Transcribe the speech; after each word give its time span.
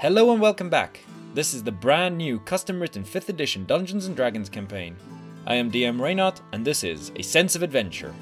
Hello 0.00 0.30
and 0.30 0.40
welcome 0.40 0.70
back. 0.70 1.00
This 1.34 1.52
is 1.52 1.64
the 1.64 1.72
brand 1.72 2.16
new 2.16 2.38
custom 2.38 2.80
written 2.80 3.02
5th 3.02 3.30
edition 3.30 3.64
Dungeons 3.64 4.06
and 4.06 4.14
Dragons 4.14 4.48
campaign. 4.48 4.94
I 5.44 5.56
am 5.56 5.72
DM 5.72 6.00
Reynard 6.00 6.40
and 6.52 6.64
this 6.64 6.84
is 6.84 7.10
A 7.16 7.22
Sense 7.22 7.56
of 7.56 7.64
Adventure. 7.64 8.14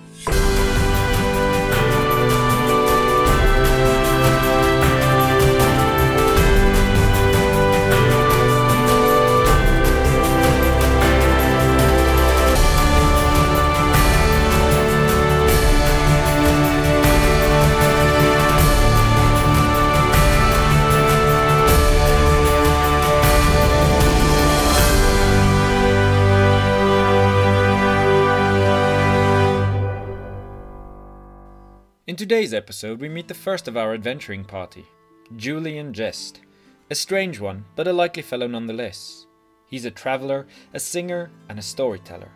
In 32.16 32.18
today's 32.18 32.54
episode, 32.54 33.02
we 33.02 33.10
meet 33.10 33.28
the 33.28 33.34
first 33.34 33.68
of 33.68 33.76
our 33.76 33.92
adventuring 33.92 34.42
party, 34.42 34.86
Jewlian 35.34 35.92
Jest. 35.92 36.40
A 36.88 36.94
strange 36.94 37.40
one, 37.40 37.66
but 37.74 37.86
a 37.86 37.92
likely 37.92 38.22
fellow 38.22 38.46
nonetheless. 38.46 39.26
He's 39.66 39.84
a 39.84 39.90
traveller, 39.90 40.46
a 40.72 40.80
singer, 40.80 41.30
and 41.50 41.58
a 41.58 41.62
storyteller. 41.62 42.30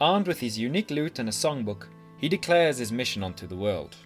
Armed 0.00 0.28
with 0.28 0.40
his 0.40 0.58
unique 0.58 0.90
lute 0.90 1.18
and 1.18 1.28
a 1.28 1.32
songbook, 1.32 1.88
he 2.16 2.30
declares 2.30 2.78
his 2.78 2.90
mission 2.90 3.22
onto 3.22 3.46
the 3.46 3.54
world. 3.54 3.96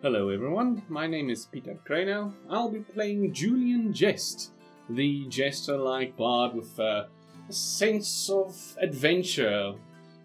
Hello, 0.00 0.30
everyone. 0.30 0.80
My 0.88 1.06
name 1.06 1.28
is 1.28 1.44
Peter 1.44 1.76
Krano. 1.86 2.32
I'll 2.48 2.70
be 2.70 2.78
playing 2.78 3.34
Jewlian 3.34 3.92
Jest, 3.92 4.52
the 4.88 5.26
jester-like 5.28 6.16
bard 6.16 6.54
with 6.54 6.80
uh, 6.80 7.04
a 7.50 7.52
sense 7.52 8.30
of 8.30 8.78
adventure, 8.80 9.74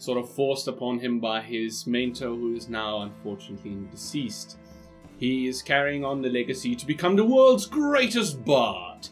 sort 0.01 0.17
of 0.17 0.27
forced 0.27 0.67
upon 0.67 0.97
him 0.97 1.19
by 1.19 1.39
his 1.39 1.85
mentor, 1.85 2.29
who 2.29 2.55
is 2.55 2.67
now 2.67 3.03
unfortunately 3.03 3.77
deceased. 3.91 4.57
He 5.19 5.47
is 5.47 5.61
carrying 5.61 6.03
on 6.03 6.23
the 6.23 6.29
legacy 6.29 6.75
to 6.75 6.87
become 6.87 7.15
the 7.15 7.23
world's 7.23 7.67
greatest 7.67 8.43
bard, 8.43 9.07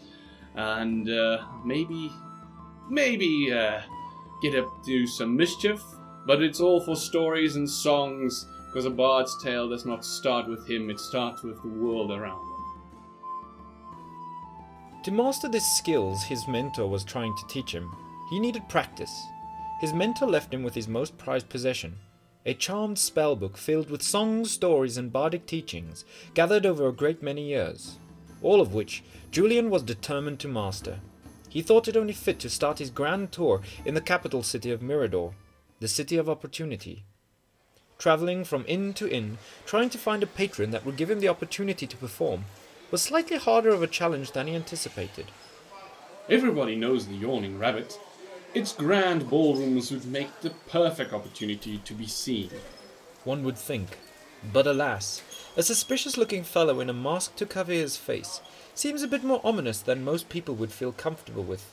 and 0.56 1.08
uh, 1.08 1.46
maybe, 1.64 2.12
maybe 2.90 3.54
uh, 3.54 3.82
get 4.42 4.56
up 4.56 4.84
to 4.86 5.06
some 5.06 5.38
mischief. 5.38 5.80
But 6.26 6.42
it's 6.42 6.60
all 6.60 6.82
for 6.82 6.96
stories 6.96 7.56
and 7.56 7.70
songs, 7.70 8.48
because 8.66 8.86
a 8.86 8.90
bard's 8.90 9.36
tale 9.44 9.70
does 9.70 9.86
not 9.86 10.04
start 10.04 10.50
with 10.50 10.68
him; 10.68 10.90
it 10.90 11.00
starts 11.00 11.44
with 11.44 11.62
the 11.62 11.70
world 11.70 12.10
around 12.10 12.40
him. 12.40 12.64
To 15.04 15.12
master 15.12 15.50
the 15.50 15.60
skills 15.60 16.24
his 16.24 16.48
mentor 16.48 16.88
was 16.88 17.04
trying 17.04 17.36
to 17.36 17.48
teach 17.48 17.72
him, 17.72 17.96
he 18.32 18.40
needed 18.40 18.68
practice. 18.70 19.14
His 19.80 19.94
mentor 19.94 20.28
left 20.28 20.54
him 20.54 20.64
with 20.64 20.76
his 20.76 20.88
most 20.88 21.18
prized 21.18 21.50
possession 21.50 21.98
a 22.46 22.54
charmed 22.54 22.98
spellbook 22.98 23.58
filled 23.58 23.90
with 23.90 24.02
songs, 24.02 24.50
stories, 24.50 24.98
and 24.98 25.12
bardic 25.12 25.46
teachings 25.46 26.06
gathered 26.34 26.66
over 26.66 26.88
a 26.88 26.94
great 26.94 27.22
many 27.22 27.44
years, 27.44 28.00
all 28.42 28.62
of 28.62 28.74
which 28.74 29.04
Jewlian 29.32 29.70
was 29.70 29.84
determined 29.84 30.40
to 30.40 30.48
master. 30.48 31.00
He 31.50 31.62
thought 31.62 31.88
it 31.88 31.98
only 31.98 32.14
fit 32.14 32.40
to 32.40 32.50
start 32.50 32.80
his 32.80 32.90
grand 32.90 33.32
tour 33.32 33.62
in 33.84 33.94
the 33.94 34.02
capital 34.02 34.42
city 34.42 34.72
of 34.72 34.82
Mirador, 34.82 35.34
the 35.80 35.88
city 35.88 36.18
of 36.18 36.30
opportunity. 36.30 37.04
Traveling 37.98 38.46
from 38.46 38.66
inn 38.68 38.94
to 38.94 39.12
inn, 39.12 39.38
trying 39.66 39.90
to 39.90 39.98
find 39.98 40.24
a 40.24 40.28
patron 40.28 40.72
that 40.72 40.86
would 40.86 40.96
give 40.96 41.12
him 41.12 41.20
the 41.20 41.28
opportunity 41.28 41.86
to 41.86 41.98
perform, 41.98 42.46
was 42.90 43.02
slightly 43.02 43.38
harder 43.38 43.70
of 43.70 43.84
a 43.84 43.88
challenge 43.88 44.32
than 44.32 44.48
he 44.48 44.56
anticipated. 44.56 45.26
Everybody 46.30 46.76
knows 46.76 47.08
the 47.08 47.16
Yawning 47.16 47.60
Rabbit. 47.60 48.00
Its 48.54 48.74
grand 48.74 49.30
ballrooms 49.30 49.92
would 49.92 50.06
make 50.06 50.42
the 50.42 50.50
perfect 50.68 51.14
opportunity 51.14 51.78
to 51.86 51.94
be 51.94 52.08
seen. 52.08 52.50
One 53.24 53.44
would 53.44 53.58
think. 53.58 54.00
But 54.52 54.66
alas, 54.66 55.22
a 55.56 55.62
suspicious 55.62 56.18
looking 56.18 56.44
fellow 56.44 56.80
in 56.80 56.90
a 56.90 56.94
mask 56.94 57.36
to 57.36 57.46
cover 57.46 57.74
his 57.74 57.98
face 57.98 58.42
seems 58.74 59.04
a 59.04 59.08
bit 59.08 59.24
more 59.24 59.42
ominous 59.44 59.82
than 59.82 60.04
most 60.04 60.30
people 60.30 60.56
would 60.56 60.72
feel 60.72 60.92
comfortable 60.92 61.44
with. 61.44 61.72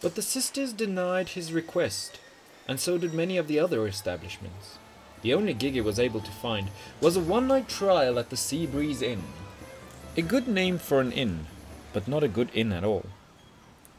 But 0.00 0.14
the 0.14 0.22
sisters 0.22 0.72
denied 0.72 1.30
his 1.30 1.52
request, 1.52 2.18
and 2.66 2.80
so 2.80 2.98
did 2.98 3.14
many 3.14 3.36
of 3.36 3.46
the 3.46 3.60
other 3.60 3.86
establishments. 3.86 4.78
The 5.22 5.34
only 5.34 5.54
gig 5.54 5.74
he 5.74 5.80
was 5.80 6.00
able 6.00 6.20
to 6.20 6.30
find 6.30 6.70
was 7.00 7.16
a 7.16 7.20
one 7.20 7.46
night 7.46 7.68
trial 7.68 8.18
at 8.18 8.30
the 8.30 8.36
Sea 8.36 8.66
Breeze 8.66 9.02
Inn. 9.02 9.22
A 10.16 10.22
good 10.22 10.48
name 10.48 10.78
for 10.78 11.00
an 11.00 11.12
inn, 11.12 11.46
but 11.92 12.08
not 12.08 12.24
a 12.24 12.28
good 12.28 12.50
inn 12.54 12.72
at 12.72 12.84
all. 12.84 13.06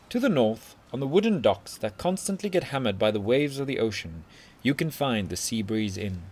To 0.09 0.19
the 0.19 0.29
north, 0.29 0.75
on 0.91 1.00
the 1.00 1.07
wooden 1.07 1.41
docks 1.41 1.77
that 1.77 1.97
constantly 1.97 2.50
get 2.50 2.66
hammered 2.66 2.97
by 2.97 3.11
the 3.11 3.19
waves 3.19 3.59
of 3.59 3.67
the 3.67 3.79
ocean, 3.79 4.23
you 4.63 4.73
can 4.73 4.89
find 4.89 5.29
the 5.29 5.38
Sea 5.38 5.61
Breeze 5.61 5.97
Inn. 5.97 6.23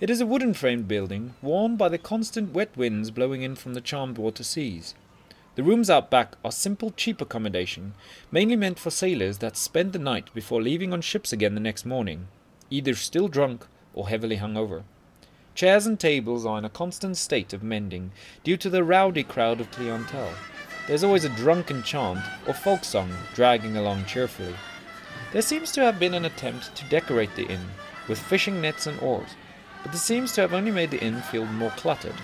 It 0.00 0.10
is 0.10 0.20
a 0.20 0.26
wooden 0.26 0.54
framed 0.54 0.88
building, 0.88 1.34
worn 1.40 1.76
by 1.76 1.88
the 1.88 1.98
constant 1.98 2.52
wet 2.52 2.76
winds 2.76 3.10
blowing 3.10 3.42
in 3.42 3.54
from 3.54 3.74
the 3.74 3.80
charmed 3.80 4.18
water 4.18 4.42
seas. 4.42 4.94
The 5.54 5.62
rooms 5.62 5.88
out 5.88 6.10
back 6.10 6.34
are 6.44 6.50
simple, 6.50 6.90
cheap 6.90 7.20
accommodation, 7.20 7.94
mainly 8.32 8.56
meant 8.56 8.80
for 8.80 8.90
sailors 8.90 9.38
that 9.38 9.56
spend 9.56 9.92
the 9.92 10.00
night 10.00 10.34
before 10.34 10.60
leaving 10.60 10.92
on 10.92 11.00
ships 11.00 11.32
again 11.32 11.54
the 11.54 11.60
next 11.60 11.86
morning, 11.86 12.26
either 12.70 12.94
still 12.96 13.28
drunk 13.28 13.66
or 13.94 14.08
heavily 14.08 14.38
hungover. 14.38 14.82
Chairs 15.54 15.86
and 15.86 16.00
tables 16.00 16.44
are 16.44 16.58
in 16.58 16.64
a 16.64 16.68
constant 16.68 17.16
state 17.16 17.52
of 17.52 17.62
mending 17.62 18.10
due 18.42 18.56
to 18.56 18.68
the 18.68 18.82
rowdy 18.82 19.22
crowd 19.22 19.60
of 19.60 19.70
clientele. 19.70 20.34
There's 20.86 21.04
always 21.04 21.24
a 21.24 21.30
drunken 21.30 21.82
chant 21.82 22.20
or 22.46 22.52
folk 22.52 22.84
song 22.84 23.10
dragging 23.34 23.78
along 23.78 24.04
cheerfully. 24.04 24.54
There 25.32 25.40
seems 25.40 25.72
to 25.72 25.80
have 25.80 25.98
been 25.98 26.12
an 26.12 26.26
attempt 26.26 26.74
to 26.76 26.84
decorate 26.84 27.34
the 27.34 27.46
inn 27.46 27.66
with 28.06 28.18
fishing 28.18 28.60
nets 28.60 28.86
and 28.86 29.00
oars, 29.00 29.30
but 29.82 29.92
this 29.92 30.02
seems 30.02 30.32
to 30.32 30.42
have 30.42 30.52
only 30.52 30.70
made 30.70 30.90
the 30.90 31.00
inn 31.00 31.22
feel 31.22 31.46
more 31.46 31.70
cluttered. 31.70 32.14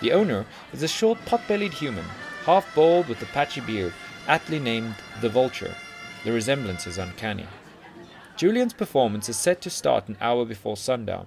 The 0.00 0.12
owner 0.12 0.46
is 0.72 0.84
a 0.84 0.88
short, 0.88 1.18
pot-bellied 1.26 1.72
human, 1.72 2.04
half 2.44 2.72
bald 2.72 3.08
with 3.08 3.20
a 3.20 3.26
patchy 3.26 3.60
beard, 3.60 3.92
aptly 4.28 4.60
named 4.60 4.94
the 5.20 5.28
Vulture. 5.28 5.74
The 6.22 6.30
resemblance 6.30 6.86
is 6.86 6.98
uncanny. 6.98 7.48
Jewlian's 8.36 8.74
performance 8.74 9.28
is 9.28 9.36
set 9.36 9.60
to 9.62 9.70
start 9.70 10.06
an 10.06 10.16
hour 10.20 10.44
before 10.44 10.76
sundown, 10.76 11.26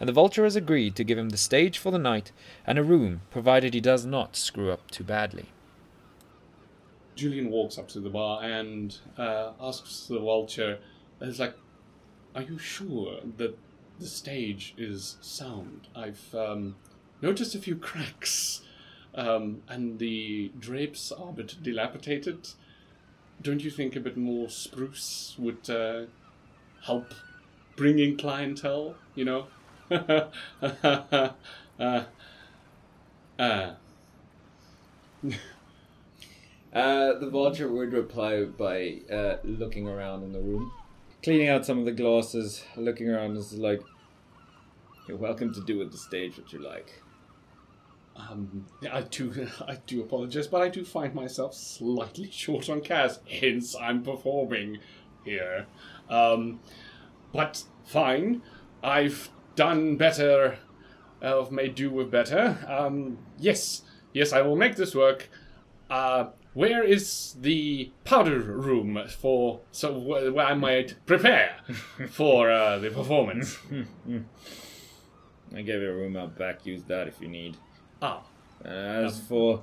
and 0.00 0.08
the 0.08 0.12
Vulture 0.12 0.42
has 0.42 0.56
agreed 0.56 0.96
to 0.96 1.04
give 1.04 1.16
him 1.16 1.28
the 1.28 1.36
stage 1.36 1.78
for 1.78 1.92
the 1.92 1.98
night 1.98 2.32
and 2.66 2.76
a 2.76 2.82
room, 2.82 3.20
provided 3.30 3.72
he 3.72 3.80
does 3.80 4.04
not 4.04 4.34
screw 4.34 4.72
up 4.72 4.90
too 4.90 5.04
badly. 5.04 5.46
Jewlian 7.16 7.50
walks 7.50 7.78
up 7.78 7.88
to 7.88 8.00
the 8.00 8.10
bar 8.10 8.42
and 8.42 8.96
uh, 9.18 9.52
asks 9.60 10.06
the 10.06 10.18
vulture, 10.18 10.78
"It's 11.20 11.38
like, 11.38 11.54
are 12.34 12.42
you 12.42 12.58
sure 12.58 13.20
that 13.36 13.58
the 13.98 14.06
stage 14.06 14.74
is 14.78 15.16
sound? 15.20 15.88
I've 15.94 16.34
um, 16.34 16.76
noticed 17.20 17.54
a 17.54 17.58
few 17.58 17.76
cracks, 17.76 18.62
um, 19.14 19.62
and 19.68 19.98
the 19.98 20.52
drapes 20.58 21.12
are 21.12 21.30
a 21.30 21.32
bit 21.32 21.56
dilapidated. 21.62 22.48
Don't 23.40 23.62
you 23.62 23.70
think 23.70 23.96
a 23.96 24.00
bit 24.00 24.16
more 24.16 24.48
spruce 24.48 25.36
would 25.38 25.68
uh, 25.68 26.04
help 26.84 27.14
bring 27.76 27.98
in 27.98 28.16
clientele? 28.16 28.96
You 29.14 29.24
know." 29.24 29.46
uh, 33.38 33.72
uh. 36.74 36.78
Uh, 36.78 37.18
the 37.18 37.28
vulture 37.28 37.70
would 37.70 37.92
reply 37.92 38.44
by 38.44 39.00
uh, 39.12 39.36
looking 39.44 39.88
around 39.88 40.22
in 40.22 40.32
the 40.32 40.40
room, 40.40 40.72
cleaning 41.22 41.48
out 41.48 41.66
some 41.66 41.78
of 41.78 41.84
the 41.84 41.92
glasses, 41.92 42.64
looking 42.76 43.08
around 43.08 43.36
is 43.36 43.54
like, 43.54 43.82
"You're 45.06 45.18
welcome 45.18 45.52
to 45.54 45.60
do 45.60 45.78
with 45.78 45.92
the 45.92 45.98
stage 45.98 46.38
what 46.38 46.52
you 46.52 46.60
like." 46.60 47.02
Um, 48.16 48.66
I 48.90 49.02
do, 49.02 49.48
I 49.66 49.76
do 49.86 50.02
apologize, 50.02 50.46
but 50.46 50.62
I 50.62 50.68
do 50.68 50.84
find 50.84 51.14
myself 51.14 51.54
slightly 51.54 52.30
short 52.32 52.68
on 52.68 52.80
cash. 52.80 53.12
Hence, 53.30 53.76
I'm 53.76 54.02
performing 54.02 54.78
here. 55.24 55.66
Um, 56.08 56.60
but 57.32 57.64
fine, 57.84 58.42
I've 58.82 59.30
done 59.56 59.96
better. 59.96 60.58
Uh, 61.22 61.40
I've 61.40 61.52
made 61.52 61.74
do 61.74 61.90
with 61.90 62.10
better. 62.10 62.58
Um, 62.66 63.18
yes, 63.38 63.82
yes, 64.12 64.32
I 64.32 64.42
will 64.42 64.56
make 64.56 64.76
this 64.76 64.94
work. 64.94 65.28
Uh, 65.88 66.30
where 66.54 66.82
is 66.84 67.34
the 67.40 67.90
powder 68.04 68.38
room 68.40 69.00
for 69.20 69.60
so 69.70 69.94
wh- 70.00 70.34
where 70.34 70.46
I 70.46 70.54
might 70.54 70.96
prepare 71.06 71.56
for 72.10 72.50
uh, 72.50 72.78
the 72.78 72.90
performance? 72.90 73.58
I 75.54 75.62
gave 75.62 75.80
you 75.82 75.90
a 75.90 75.94
room 75.94 76.16
out 76.16 76.36
back. 76.38 76.64
Use 76.66 76.82
that 76.84 77.08
if 77.08 77.20
you 77.20 77.28
need. 77.28 77.56
Ah, 78.00 78.22
As 78.64 79.20
for 79.20 79.62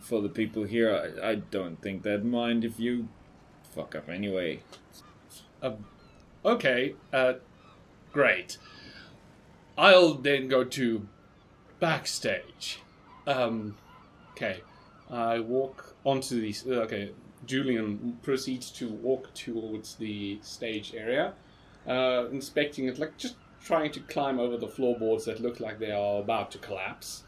for 0.00 0.20
the 0.22 0.28
people 0.28 0.64
here, 0.64 1.12
I, 1.22 1.30
I 1.30 1.34
don't 1.36 1.80
think 1.82 2.02
they'd 2.02 2.24
mind 2.24 2.64
if 2.64 2.80
you 2.80 3.08
fuck 3.74 3.94
up 3.94 4.08
anyway. 4.08 4.60
Okay, 6.44 6.94
uh, 7.12 7.34
great. 8.12 8.56
I'll 9.76 10.14
then 10.14 10.48
go 10.48 10.64
to 10.64 11.06
backstage. 11.78 12.80
Um, 13.26 13.76
Okay, 14.32 14.62
I 15.10 15.40
walk 15.40 15.96
onto 16.04 16.40
the. 16.40 16.54
uh, 16.70 16.80
Okay, 16.82 17.10
Jewlian 17.46 18.20
proceeds 18.22 18.70
to 18.72 18.88
walk 18.88 19.32
towards 19.34 19.96
the 19.96 20.38
stage 20.42 20.94
area, 20.94 21.34
uh, 21.86 22.26
inspecting 22.30 22.86
it, 22.86 22.98
like 22.98 23.16
just 23.16 23.36
trying 23.62 23.90
to 23.92 24.00
climb 24.00 24.38
over 24.38 24.56
the 24.56 24.68
floorboards 24.68 25.24
that 25.24 25.40
look 25.40 25.60
like 25.60 25.78
they 25.78 25.90
are 25.90 26.20
about 26.20 26.50
to 26.52 26.58
collapse. 26.58 27.24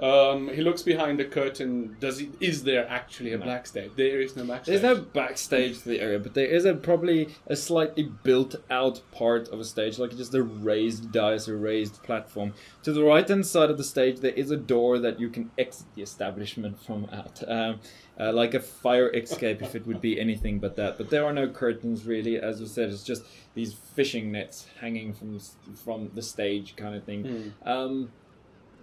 Um, 0.00 0.48
he 0.48 0.62
looks 0.62 0.82
behind 0.82 1.18
the 1.18 1.24
curtain. 1.24 1.96
Does 2.00 2.18
he? 2.18 2.30
Is 2.40 2.64
there 2.64 2.88
actually 2.88 3.32
a 3.32 3.38
black 3.38 3.66
stage? 3.66 3.90
There 3.96 4.20
is 4.20 4.34
no 4.34 4.44
black 4.44 4.64
stage. 4.64 4.80
There's 4.80 4.96
no 4.98 5.02
backstage 5.02 5.82
to 5.82 5.88
the 5.88 6.00
area, 6.00 6.18
but 6.18 6.34
there 6.34 6.46
is 6.46 6.64
a 6.64 6.74
probably 6.74 7.28
a 7.46 7.56
slightly 7.56 8.04
built 8.22 8.54
out 8.70 9.02
part 9.12 9.48
of 9.48 9.60
a 9.60 9.64
stage, 9.64 9.98
like 9.98 10.16
just 10.16 10.34
a 10.34 10.42
raised 10.42 11.12
dais 11.12 11.48
or 11.48 11.58
raised 11.58 12.02
platform. 12.02 12.54
To 12.84 12.92
the 12.92 13.04
right 13.04 13.28
hand 13.28 13.46
side 13.46 13.70
of 13.70 13.76
the 13.76 13.84
stage, 13.84 14.20
there 14.20 14.32
is 14.32 14.50
a 14.50 14.56
door 14.56 14.98
that 14.98 15.20
you 15.20 15.28
can 15.28 15.50
exit 15.58 15.86
the 15.94 16.02
establishment 16.02 16.82
from 16.82 17.06
out, 17.12 17.42
um, 17.46 17.80
uh, 18.18 18.32
like 18.32 18.54
a 18.54 18.60
fire 18.60 19.10
escape 19.14 19.60
if 19.62 19.74
it 19.74 19.86
would 19.86 20.00
be 20.00 20.18
anything 20.20 20.58
but 20.58 20.76
that. 20.76 20.96
But 20.96 21.10
there 21.10 21.24
are 21.24 21.32
no 21.32 21.48
curtains 21.48 22.06
really, 22.06 22.38
as 22.38 22.62
I 22.62 22.64
said. 22.64 22.88
It's 22.88 23.02
just 23.04 23.24
these 23.54 23.74
fishing 23.74 24.32
nets 24.32 24.66
hanging 24.80 25.12
from 25.12 25.40
from 25.84 26.10
the 26.14 26.22
stage 26.22 26.74
kind 26.76 26.94
of 26.94 27.04
thing. 27.04 27.52
Um, 27.64 28.10
yeah, 28.10 28.10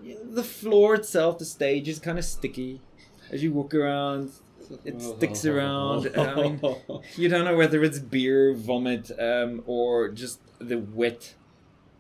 the 0.03 0.43
floor 0.43 0.95
itself, 0.95 1.39
the 1.39 1.45
stage, 1.45 1.87
is 1.87 1.99
kind 1.99 2.17
of 2.17 2.25
sticky. 2.25 2.81
As 3.31 3.43
you 3.43 3.51
walk 3.51 3.73
around, 3.73 4.31
it 4.85 5.01
sticks 5.01 5.45
around. 5.45 6.09
I 6.17 6.35
mean, 6.35 6.61
you 7.15 7.29
don't 7.29 7.45
know 7.45 7.55
whether 7.55 7.83
it's 7.83 7.99
beer, 7.99 8.53
vomit, 8.53 9.11
um, 9.19 9.63
or 9.65 10.09
just 10.09 10.39
the 10.59 10.77
wet 10.77 11.33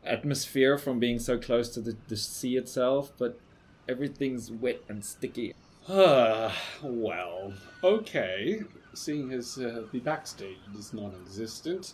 atmosphere 0.03 0.77
from 0.77 0.99
being 0.99 1.19
so 1.19 1.37
close 1.37 1.69
to 1.69 1.81
the, 1.81 1.97
the 2.07 2.17
sea 2.17 2.57
itself, 2.57 3.11
but 3.17 3.39
everything's 3.87 4.51
wet 4.51 4.81
and 4.87 5.03
sticky. 5.03 5.53
Ah, 5.89 6.55
well, 6.81 7.53
okay. 7.83 8.63
Seeing 8.93 9.31
as 9.31 9.57
uh, 9.57 9.83
the 9.91 9.99
backstage 9.99 10.57
is 10.77 10.93
non-existent, 10.93 11.93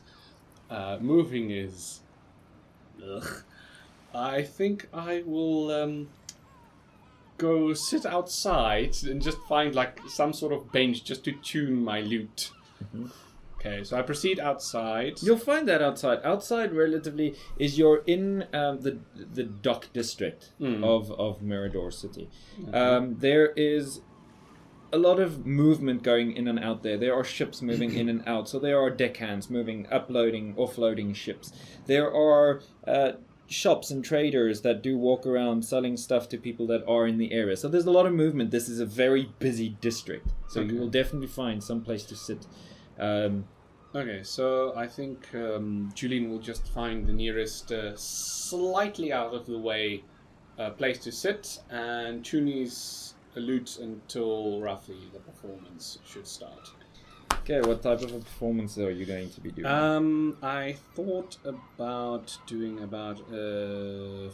uh, 0.69 0.97
moving 0.99 1.51
is. 1.51 2.01
Ugh. 3.03 3.43
I 4.15 4.43
think 4.43 4.87
I 4.93 5.23
will 5.25 5.71
um, 5.71 6.09
go 7.37 7.73
sit 7.73 8.05
outside 8.05 8.95
and 9.03 9.21
just 9.21 9.37
find 9.49 9.73
like 9.75 9.99
some 10.07 10.33
sort 10.33 10.53
of 10.53 10.71
bench 10.71 11.03
just 11.03 11.23
to 11.25 11.31
tune 11.31 11.83
my 11.83 12.01
lute. 12.01 12.51
Okay, 13.59 13.83
so 13.83 13.97
I 13.97 14.01
proceed 14.01 14.39
outside. 14.39 15.21
You'll 15.21 15.37
find 15.37 15.67
that 15.69 15.81
outside. 15.81 16.19
Outside, 16.25 16.73
relatively, 16.73 17.33
is 17.57 17.77
you're 17.77 18.03
in 18.05 18.45
um, 18.53 18.81
the 18.81 18.99
the 19.15 19.43
dock 19.43 19.87
district 19.93 20.51
Mm. 20.59 20.83
of 20.83 21.11
of 21.11 21.41
Mirador 21.41 21.89
City. 21.91 22.29
Um, 22.73 23.15
there 23.19 23.47
is 23.55 24.01
a 24.91 24.97
lot 24.97 25.19
of 25.19 25.45
movement 25.45 26.03
going 26.03 26.33
in 26.33 26.47
and 26.47 26.59
out 26.59 26.83
there. 26.83 26.97
There 26.97 27.15
are 27.15 27.23
ships 27.23 27.61
moving 27.61 27.93
in 27.99 28.09
and 28.09 28.21
out. 28.27 28.49
So 28.49 28.59
there 28.59 28.79
are 28.79 28.89
deckhands 28.91 29.49
moving, 29.49 29.87
uploading, 29.89 30.53
offloading 30.55 31.15
ships. 31.15 31.51
There 31.87 32.13
are 32.13 32.61
uh, 32.85 33.13
shops 33.47 33.91
and 33.91 34.03
traders 34.03 34.61
that 34.61 34.81
do 34.81 34.97
walk 34.97 35.25
around 35.27 35.63
selling 35.65 35.97
stuff 35.97 36.27
to 36.29 36.37
people 36.37 36.65
that 36.67 36.83
are 36.87 37.05
in 37.07 37.17
the 37.17 37.31
area. 37.31 37.55
So 37.57 37.67
there's 37.67 37.85
a 37.85 37.91
lot 37.91 38.05
of 38.05 38.13
movement. 38.13 38.51
This 38.51 38.67
is 38.69 38.79
a 38.79 38.85
very 38.85 39.31
busy 39.39 39.69
district. 39.81 40.27
So 40.47 40.61
Okay. 40.61 40.73
you 40.73 40.79
will 40.79 40.89
definitely 40.89 41.27
find 41.27 41.63
some 41.63 41.81
place 41.81 42.03
to 42.05 42.15
sit. 42.15 42.47
Um, 42.99 43.45
Okay, 43.95 44.23
so 44.23 44.73
I 44.75 44.87
think 44.87 45.27
um, 45.35 45.91
Jewlian 45.93 46.27
will 46.31 46.39
just 46.39 46.67
find 46.69 47.05
the 47.05 47.13
nearest, 47.13 47.71
uh, 47.71 47.95
slightly 47.95 49.13
out 49.13 49.35
of 49.35 49.45
the 49.45 49.59
way 49.59 50.03
uh, 50.57 50.71
place 50.71 50.97
to 51.03 51.11
sit 51.11 51.59
and 51.69 52.25
tune 52.25 52.47
his 52.47 53.13
lute 53.35 53.77
until 53.79 54.59
roughly 54.61 54.97
the 55.13 55.19
performance 55.19 55.99
should 56.07 56.25
start. 56.25 56.71
Okay, 57.43 57.61
what 57.67 57.81
type 57.81 58.01
of 58.01 58.13
a 58.13 58.19
performance 58.19 58.77
are 58.77 58.91
you 58.91 59.05
going 59.05 59.29
to 59.29 59.41
be 59.41 59.51
doing? 59.51 59.65
Um, 59.67 60.37
I 60.41 60.75
thought 60.95 61.37
about 61.45 62.37
doing 62.47 62.79
about. 62.81 63.19
Uh, 63.31 64.29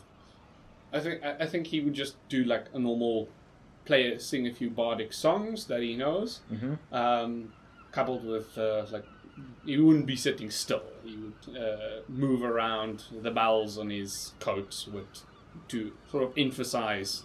I 0.94 1.00
think 1.00 1.24
I, 1.24 1.36
I 1.42 1.46
think 1.46 1.68
he 1.68 1.82
would 1.82 1.94
just 1.94 2.16
do 2.30 2.44
like 2.44 2.66
a 2.74 2.80
normal 2.80 3.30
play, 3.86 4.18
sing 4.18 4.48
a 4.48 4.54
few 4.54 4.70
bardic 4.70 5.14
songs 5.14 5.66
that 5.66 5.82
he 5.82 5.96
knows, 5.96 6.42
Mhm. 6.52 6.78
um, 6.92 7.54
coupled 7.92 8.26
with 8.26 8.58
uh, 8.58 8.86
like 8.92 9.06
he 9.66 9.78
wouldn't 9.78 10.06
be 10.06 10.16
sitting 10.16 10.50
still. 10.52 10.84
He 11.04 11.16
would 11.18 11.58
uh, 11.58 12.02
move 12.08 12.44
around. 12.44 13.04
The 13.22 13.32
bells 13.32 13.78
on 13.78 13.90
his 13.90 14.34
coat 14.40 14.86
would 14.92 15.08
to 15.70 15.92
sort 16.12 16.24
of 16.24 16.34
emphasize. 16.38 17.24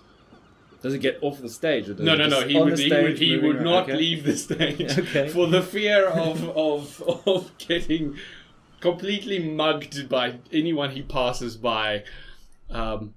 Does 0.84 0.92
it 0.92 0.98
get 0.98 1.18
off 1.22 1.40
the 1.40 1.48
stage? 1.48 1.88
Or 1.88 1.94
does 1.94 2.04
No, 2.04 2.14
no, 2.14 2.26
no. 2.26 2.46
He 2.46 2.60
would 2.60 2.78
he 2.78 2.90
would, 2.90 3.18
he 3.18 3.36
would 3.38 3.62
not 3.62 3.84
Okay. 3.84 3.96
leave 3.96 4.22
the 4.22 4.36
stage 4.48 4.98
Okay. 4.98 5.28
for 5.28 5.46
the 5.46 5.62
fear 5.62 6.06
of 6.06 6.44
of 6.50 7.02
of 7.26 7.56
getting 7.56 8.18
completely 8.80 9.38
mugged 9.38 10.10
by 10.10 10.40
anyone 10.52 10.90
he 10.90 11.00
passes 11.00 11.56
by. 11.56 12.04
Um, 12.68 13.14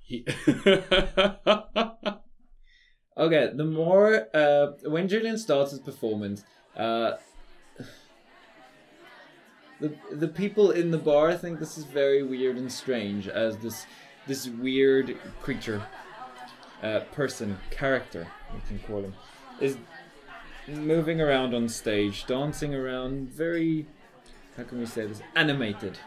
he 0.00 0.24
Okay, 3.18 3.50
the 3.52 3.64
more 3.64 4.28
uh, 4.32 4.68
when 4.84 5.08
Jewlian 5.08 5.38
starts 5.38 5.72
his 5.72 5.80
performance, 5.80 6.44
uh, 6.76 7.14
the 9.80 9.92
the 10.12 10.28
people 10.28 10.70
in 10.70 10.92
the 10.92 10.98
bar 10.98 11.36
think 11.36 11.58
this 11.58 11.76
is 11.76 11.82
very 11.84 12.22
weird 12.22 12.56
and 12.56 12.70
strange, 12.70 13.26
as 13.26 13.56
this 13.58 13.86
this 14.28 14.46
weird 14.46 15.18
creature, 15.40 15.82
uh, 16.82 17.00
person, 17.12 17.58
character, 17.70 18.26
we 18.54 18.60
can 18.68 18.78
call 18.86 19.02
him, 19.02 19.14
is 19.60 19.76
moving 20.68 21.20
around 21.20 21.54
on 21.54 21.68
stage, 21.68 22.26
dancing 22.26 22.74
around, 22.74 23.28
very 23.30 23.86
how 24.56 24.64
can 24.64 24.78
we 24.78 24.86
say 24.86 25.06
this, 25.06 25.20
animated. 25.34 25.98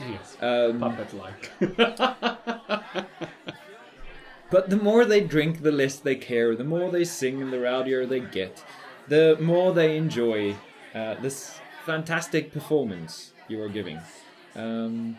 yes, 0.00 0.36
Um, 0.40 0.78
puppet 0.78 1.12
like. 1.14 1.50
But 4.50 4.68
the 4.68 4.76
more 4.76 5.04
they 5.04 5.20
drink, 5.20 5.62
the 5.62 5.70
less 5.70 5.96
they 5.96 6.16
care. 6.16 6.56
The 6.56 6.64
more 6.64 6.90
they 6.90 7.04
sing, 7.04 7.40
and 7.40 7.52
the 7.52 7.58
rowdier 7.58 8.04
they 8.08 8.18
get. 8.18 8.64
The 9.06 9.36
more 9.40 9.72
they 9.72 9.96
enjoy 9.96 10.56
uh, 10.92 11.14
this 11.22 11.60
fantastic 11.86 12.52
performance 12.52 13.32
you 13.48 13.62
are 13.62 13.68
giving. 13.68 14.00
Um, 14.56 15.18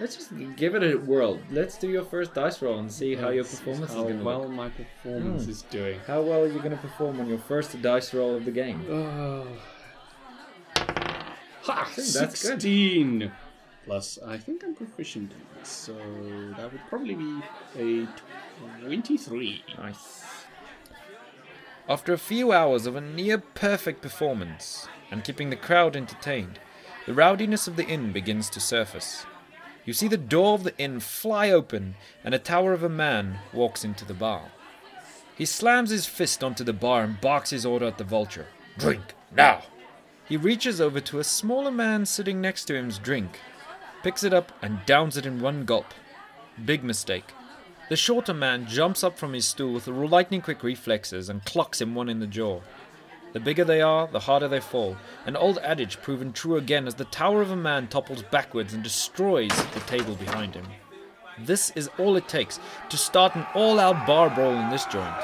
let's 0.00 0.16
just 0.16 0.30
give 0.56 0.74
it 0.74 0.82
a 0.82 0.96
whirl. 0.96 1.38
Let's 1.50 1.78
do 1.78 1.88
your 1.88 2.04
first 2.04 2.34
dice 2.34 2.60
roll 2.62 2.78
and 2.78 2.90
see 2.90 3.14
how 3.14 3.28
your 3.28 3.44
performance 3.44 3.92
how 3.92 3.98
is 4.00 4.02
going 4.04 4.18
How 4.18 4.24
well 4.24 4.40
look. 4.42 4.50
my 4.50 4.68
performance 4.70 5.44
Hmm. 5.44 5.50
is 5.50 5.62
doing. 5.62 6.00
How 6.06 6.22
well 6.22 6.42
are 6.42 6.46
you 6.48 6.58
going 6.58 6.70
to 6.72 6.76
perform 6.78 7.20
on 7.20 7.28
your 7.28 7.38
first 7.38 7.80
dice 7.82 8.12
roll 8.14 8.34
of 8.34 8.44
the 8.44 8.50
game? 8.50 8.84
Oh. 8.90 9.46
Ha! 11.62 11.88
that's 11.94 12.12
good. 12.14 12.36
16! 12.62 13.32
Plus, 13.84 14.18
I 14.26 14.36
think 14.38 14.62
I'm 14.64 14.74
proficient 14.74 15.32
in 15.32 15.40
this, 15.58 15.68
so 15.68 15.94
that 16.56 16.70
would 16.72 16.80
probably 16.88 17.14
be 17.14 17.40
a 17.78 18.06
23. 18.82 19.64
Nice. 19.78 20.24
After 21.88 22.12
a 22.12 22.18
few 22.18 22.52
hours 22.52 22.86
of 22.86 22.94
a 22.94 23.00
near 23.00 23.38
perfect 23.38 24.00
performance 24.00 24.86
and 25.10 25.24
keeping 25.24 25.50
the 25.50 25.56
crowd 25.56 25.96
entertained, 25.96 26.60
the 27.06 27.14
rowdiness 27.14 27.66
of 27.66 27.76
the 27.76 27.86
inn 27.86 28.12
begins 28.12 28.48
to 28.50 28.60
surface. 28.60 29.24
You 29.84 29.92
see 29.92 30.08
the 30.08 30.16
door 30.16 30.54
of 30.54 30.64
the 30.64 30.76
inn 30.78 31.00
fly 31.00 31.50
open 31.50 31.94
and 32.24 32.34
a 32.34 32.38
tower 32.38 32.72
of 32.72 32.82
a 32.82 32.88
man 32.88 33.38
walks 33.52 33.84
into 33.84 34.04
the 34.04 34.14
bar. 34.14 34.50
He 35.36 35.46
slams 35.46 35.90
his 35.90 36.06
fist 36.06 36.44
onto 36.44 36.64
the 36.64 36.72
bar 36.72 37.02
and 37.02 37.20
barks 37.20 37.50
his 37.50 37.64
order 37.64 37.86
at 37.86 37.98
the 37.98 38.04
vulture 38.04 38.46
Drink, 38.78 39.14
now! 39.34 39.62
He 40.28 40.36
reaches 40.36 40.80
over 40.80 41.00
to 41.00 41.18
a 41.18 41.24
smaller 41.24 41.70
man 41.70 42.06
sitting 42.06 42.40
next 42.40 42.66
to 42.66 42.74
him's 42.74 42.98
drink, 42.98 43.40
picks 44.02 44.22
it 44.22 44.32
up 44.32 44.52
and 44.62 44.84
downs 44.86 45.16
it 45.16 45.26
in 45.26 45.40
one 45.40 45.64
gulp. 45.64 45.86
Big 46.64 46.84
mistake. 46.84 47.32
The 47.88 47.96
shorter 47.96 48.32
man 48.32 48.66
jumps 48.66 49.02
up 49.02 49.18
from 49.18 49.32
his 49.32 49.48
stool 49.48 49.74
with 49.74 49.88
lightning 49.88 50.40
quick 50.40 50.62
reflexes 50.62 51.28
and 51.28 51.44
clocks 51.44 51.80
him 51.80 51.94
one 51.94 52.08
in 52.08 52.20
the 52.20 52.26
jaw. 52.28 52.60
The 53.32 53.40
bigger 53.40 53.64
they 53.64 53.80
are, 53.80 54.08
the 54.08 54.18
harder 54.18 54.48
they 54.48 54.60
fall, 54.60 54.96
an 55.24 55.36
old 55.36 55.58
adage 55.58 56.00
proven 56.02 56.32
true 56.32 56.56
again 56.56 56.88
as 56.88 56.96
the 56.96 57.04
tower 57.04 57.40
of 57.40 57.52
a 57.52 57.56
man 57.56 57.86
topples 57.86 58.22
backwards 58.22 58.74
and 58.74 58.82
destroys 58.82 59.50
the 59.72 59.80
table 59.80 60.16
behind 60.16 60.54
him. 60.54 60.66
This 61.38 61.70
is 61.70 61.88
all 61.98 62.16
it 62.16 62.28
takes 62.28 62.58
to 62.88 62.96
start 62.96 63.36
an 63.36 63.46
all 63.54 63.78
out 63.78 64.06
bar 64.06 64.30
brawl 64.30 64.54
in 64.54 64.68
this 64.70 64.84
joint. 64.86 65.14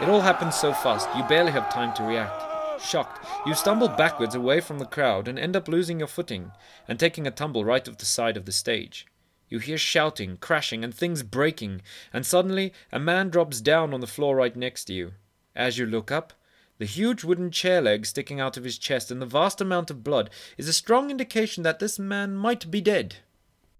It 0.00 0.08
all 0.08 0.20
happens 0.20 0.54
so 0.54 0.72
fast, 0.72 1.08
you 1.16 1.24
barely 1.24 1.50
have 1.50 1.72
time 1.72 1.92
to 1.94 2.04
react. 2.04 2.44
Shocked, 2.80 3.26
you 3.46 3.54
stumble 3.54 3.88
backwards 3.88 4.34
away 4.34 4.60
from 4.60 4.78
the 4.78 4.86
crowd 4.86 5.26
and 5.26 5.38
end 5.38 5.56
up 5.56 5.66
losing 5.66 5.98
your 5.98 6.08
footing 6.08 6.52
and 6.86 7.00
taking 7.00 7.26
a 7.26 7.30
tumble 7.30 7.64
right 7.64 7.88
off 7.88 7.98
the 7.98 8.04
side 8.04 8.36
of 8.36 8.44
the 8.44 8.52
stage. 8.52 9.06
You 9.48 9.58
hear 9.58 9.78
shouting, 9.78 10.36
crashing, 10.36 10.84
and 10.84 10.94
things 10.94 11.22
breaking, 11.22 11.82
and 12.12 12.24
suddenly 12.26 12.72
a 12.92 12.98
man 12.98 13.30
drops 13.30 13.60
down 13.60 13.94
on 13.94 14.00
the 14.00 14.06
floor 14.06 14.36
right 14.36 14.54
next 14.54 14.84
to 14.86 14.92
you. 14.92 15.12
As 15.54 15.78
you 15.78 15.86
look 15.86 16.12
up, 16.12 16.32
the 16.78 16.84
huge 16.84 17.24
wooden 17.24 17.50
chair 17.50 17.80
leg 17.80 18.06
sticking 18.06 18.40
out 18.40 18.56
of 18.56 18.64
his 18.64 18.78
chest 18.78 19.10
and 19.10 19.20
the 19.20 19.26
vast 19.26 19.60
amount 19.60 19.90
of 19.90 20.04
blood 20.04 20.30
is 20.56 20.68
a 20.68 20.72
strong 20.72 21.10
indication 21.10 21.62
that 21.62 21.78
this 21.78 21.98
man 21.98 22.34
might 22.34 22.70
be 22.70 22.80
dead. 22.80 23.16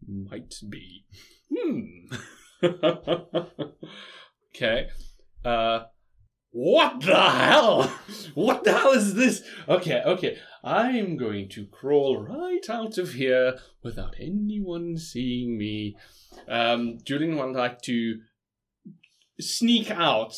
Might 0.07 0.55
be. 0.69 1.05
Hmm. 1.55 2.15
okay. 4.55 4.89
Uh, 5.45 5.85
what 6.51 7.01
the 7.03 7.15
hell? 7.15 7.93
What 8.35 8.65
the 8.65 8.73
hell 8.73 8.93
is 8.93 9.15
this? 9.15 9.43
Okay, 9.69 10.03
okay. 10.05 10.39
I'm 10.65 11.17
going 11.17 11.49
to 11.51 11.67
crawl 11.67 12.17
right 12.17 12.69
out 12.69 12.99
of 12.99 13.13
here 13.13 13.59
without 13.83 14.15
anyone 14.19 14.97
seeing 14.97 15.59
me. 15.59 15.97
Um, 16.49 16.99
Jewlian 17.05 17.37
would 17.37 17.57
like 17.57 17.83
to 17.83 18.21
sneak 19.39 19.91
out 19.91 20.35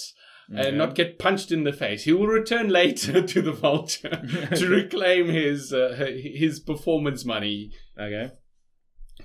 And 0.50 0.78
not 0.78 0.94
get 0.94 1.18
punched 1.18 1.52
in 1.52 1.64
the 1.64 1.74
face. 1.74 2.04
He 2.04 2.12
will 2.12 2.26
return 2.26 2.68
later 2.80 3.20
to 3.26 3.42
the 3.42 3.52
vulture 3.52 4.08
to 4.56 4.66
reclaim 4.68 5.28
his 5.28 5.72
uh, 5.72 5.94
his 6.22 6.58
performance 6.60 7.24
money. 7.24 7.72
Okay. 8.00 8.30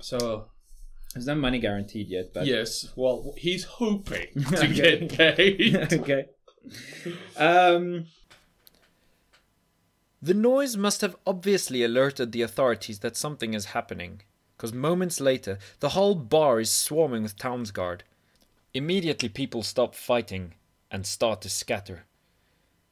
So 0.02 0.48
There's 1.14 1.26
no 1.26 1.34
money 1.34 1.60
guaranteed 1.60 2.08
yet, 2.10 2.34
but 2.34 2.46
yes, 2.46 2.92
well, 2.96 3.32
he's 3.38 3.64
hoping 3.64 4.26
to 4.34 4.64
Okay. 4.66 4.98
get 4.98 5.08
paid. 5.16 5.76
okay. 5.94 6.26
Um. 7.38 8.06
The 10.20 10.34
noise 10.34 10.76
must 10.76 11.02
have 11.02 11.16
obviously 11.26 11.84
alerted 11.84 12.32
the 12.32 12.40
authorities 12.42 13.00
that 13.00 13.16
something 13.16 13.52
is 13.52 13.66
happening, 13.66 14.22
because 14.56 14.72
moments 14.72 15.20
later, 15.20 15.58
the 15.80 15.90
whole 15.90 16.14
bar 16.14 16.60
is 16.60 16.70
swarming 16.70 17.22
with 17.24 17.36
Townsguard. 17.36 18.00
Immediately, 18.72 19.28
people 19.28 19.62
stop 19.62 19.94
fighting 19.94 20.54
and 20.94 21.04
start 21.04 21.40
to 21.40 21.50
scatter. 21.50 22.04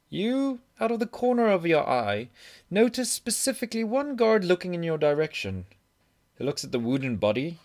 You, 0.09 0.59
out 0.77 0.91
of 0.91 0.99
the 0.99 1.05
corner 1.05 1.47
of 1.47 1.65
your 1.65 1.87
eye, 1.87 2.27
notice 2.69 3.09
specifically 3.09 3.85
one 3.85 4.17
guard 4.17 4.43
looking 4.43 4.73
in 4.73 4.83
your 4.83 4.97
direction. 4.97 5.63
He 6.37 6.43
looks 6.43 6.65
at 6.65 6.73
the 6.73 6.81
wooden 6.81 7.15
body, 7.15 7.59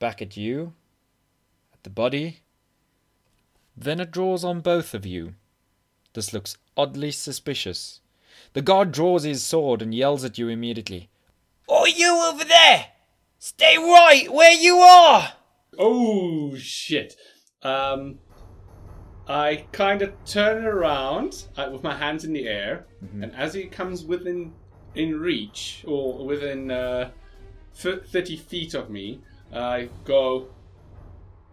back 0.00 0.20
at 0.20 0.36
you, 0.36 0.72
at 1.72 1.84
the 1.84 1.90
body. 1.90 2.40
Then 3.76 4.00
it 4.00 4.10
draws 4.10 4.42
on 4.42 4.62
both 4.62 4.94
of 4.94 5.06
you. 5.06 5.34
This 6.14 6.32
looks 6.32 6.56
oddly 6.76 7.12
suspicious. 7.12 8.00
The 8.52 8.62
guard 8.62 8.90
draws 8.90 9.22
his 9.22 9.44
sword 9.44 9.80
and 9.80 9.94
yells 9.94 10.24
at 10.24 10.38
you 10.38 10.48
immediately. 10.48 11.08
Oh, 11.68 11.86
you 11.86 12.20
over 12.20 12.42
there! 12.42 12.86
Stay 13.38 13.78
right 13.78 14.26
where 14.32 14.54
you 14.54 14.78
are! 14.78 15.34
Oh 15.78 16.56
shit! 16.56 17.14
Um, 17.62 18.18
I 19.26 19.64
kind 19.72 20.02
of 20.02 20.12
turn 20.26 20.64
around 20.64 21.46
uh, 21.56 21.68
with 21.72 21.82
my 21.82 21.94
hands 21.94 22.24
in 22.24 22.32
the 22.32 22.46
air, 22.46 22.84
and 23.22 23.34
as 23.34 23.54
he 23.54 23.64
comes 23.64 24.04
within 24.04 24.52
in 24.94 25.18
reach 25.18 25.82
or 25.86 26.26
within 26.26 26.70
uh, 26.70 27.10
th- 27.80 28.02
thirty 28.04 28.36
feet 28.36 28.74
of 28.74 28.90
me, 28.90 29.20
I 29.52 29.88
go. 30.04 30.48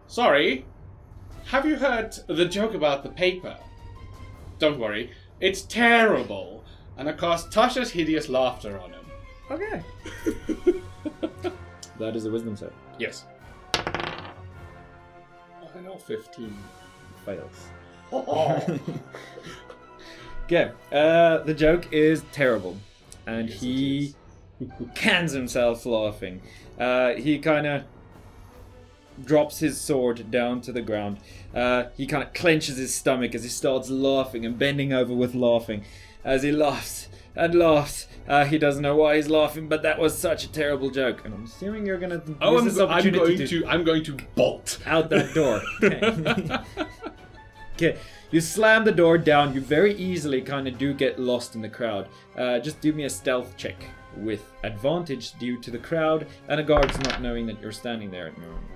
Sorry, 0.06 0.66
have 1.46 1.64
you 1.64 1.76
heard 1.76 2.14
the 2.26 2.44
joke 2.44 2.74
about 2.74 3.02
the 3.02 3.08
paper? 3.08 3.56
Don't 4.58 4.78
worry, 4.78 5.10
it's 5.40 5.62
terrible. 5.62 6.64
And 6.98 7.08
I 7.08 7.12
cast 7.12 7.50
Tasha's 7.50 7.90
hideous 7.90 8.28
laughter 8.28 8.78
on 8.78 8.92
him. 8.92 9.04
Okay. 9.50 9.82
that 11.98 12.14
is 12.14 12.26
a 12.26 12.30
wisdom 12.30 12.54
save. 12.54 12.72
Yes. 12.98 13.24
I 13.74 15.80
know, 15.82 15.96
fifteen. 15.96 16.54
Fails. 17.24 17.66
Oh. 18.12 18.78
Okay. 20.46 20.70
Uh, 20.92 21.38
the 21.38 21.54
joke 21.54 21.90
is 21.92 22.24
terrible, 22.32 22.76
and 23.26 23.48
Yes, 23.48 23.60
he 23.60 24.14
cans 24.94 25.32
himself 25.32 25.86
laughing. 25.86 26.42
Uh, 26.78 27.14
he 27.14 27.38
kind 27.38 27.66
of 27.66 27.84
drops 29.24 29.58
his 29.60 29.80
sword 29.80 30.30
down 30.30 30.60
to 30.62 30.72
the 30.72 30.82
ground. 30.82 31.18
Uh, 31.54 31.84
he 31.96 32.06
kind 32.06 32.22
of 32.22 32.34
clenches 32.34 32.76
his 32.76 32.94
stomach 32.94 33.34
as 33.34 33.44
he 33.44 33.48
starts 33.48 33.88
laughing 33.88 34.44
and 34.44 34.58
bending 34.58 34.92
over 34.92 35.14
with 35.14 35.34
laughing. 35.34 35.84
As 36.24 36.42
he 36.42 36.52
laughs 36.52 37.08
and 37.34 37.54
laughs, 37.54 38.08
uh, 38.28 38.44
he 38.44 38.58
doesn't 38.58 38.82
know 38.82 38.96
why 38.96 39.16
he's 39.16 39.28
laughing, 39.28 39.68
but 39.68 39.82
that 39.84 39.98
was 39.98 40.18
such 40.18 40.44
a 40.44 40.48
terrible 40.52 40.90
joke. 40.90 41.24
And 41.24 41.32
I'm 41.32 41.44
assuming 41.44 41.86
you're 41.86 41.98
gonna 41.98 42.22
Oh, 42.42 42.58
I'm, 42.58 42.64
this 42.66 42.76
go- 42.76 42.88
I'm 42.88 42.98
opportunity 42.98 43.36
going 43.36 43.48
to 43.48 43.66
I'm 43.66 43.84
going 43.84 44.04
to 44.04 44.18
bolt. 44.34 44.80
out 44.84 45.08
that 45.10 45.32
door. 45.34 45.62
Okay. 47.74 47.98
You 48.30 48.40
slam 48.40 48.84
the 48.84 48.92
door 48.92 49.18
down. 49.18 49.54
You 49.54 49.60
very 49.60 49.94
easily 49.94 50.40
kind 50.40 50.66
of 50.66 50.78
do 50.78 50.94
get 50.94 51.18
lost 51.18 51.54
in 51.54 51.62
the 51.62 51.68
crowd. 51.68 52.08
Uh, 52.36 52.58
just 52.58 52.80
do 52.80 52.92
me 52.92 53.04
a 53.04 53.10
stealth 53.10 53.56
check 53.56 53.76
with 54.16 54.52
advantage 54.62 55.38
due 55.38 55.58
to 55.60 55.70
the 55.70 55.78
crowd 55.78 56.26
and 56.48 56.60
a 56.60 56.62
guard's 56.62 56.98
not 57.00 57.22
knowing 57.22 57.46
that 57.46 57.60
you're 57.60 57.72
standing 57.72 58.10
there 58.10 58.28
at 58.28 58.34
the 58.34 58.40
moment. 58.40 58.66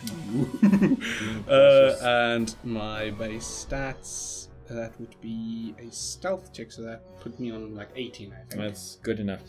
uh, 1.48 1.96
and 2.02 2.54
my 2.64 3.10
base 3.10 3.66
stats 3.68 4.48
that 4.70 4.98
would 5.00 5.20
be 5.20 5.74
a 5.78 5.90
stealth 5.90 6.52
check, 6.52 6.70
so 6.72 6.82
that 6.82 7.02
put 7.20 7.38
me 7.40 7.50
on 7.50 7.74
like 7.74 7.88
18, 7.96 8.32
I 8.32 8.36
think. 8.48 8.60
That's 8.60 8.96
good 9.02 9.20
enough. 9.20 9.40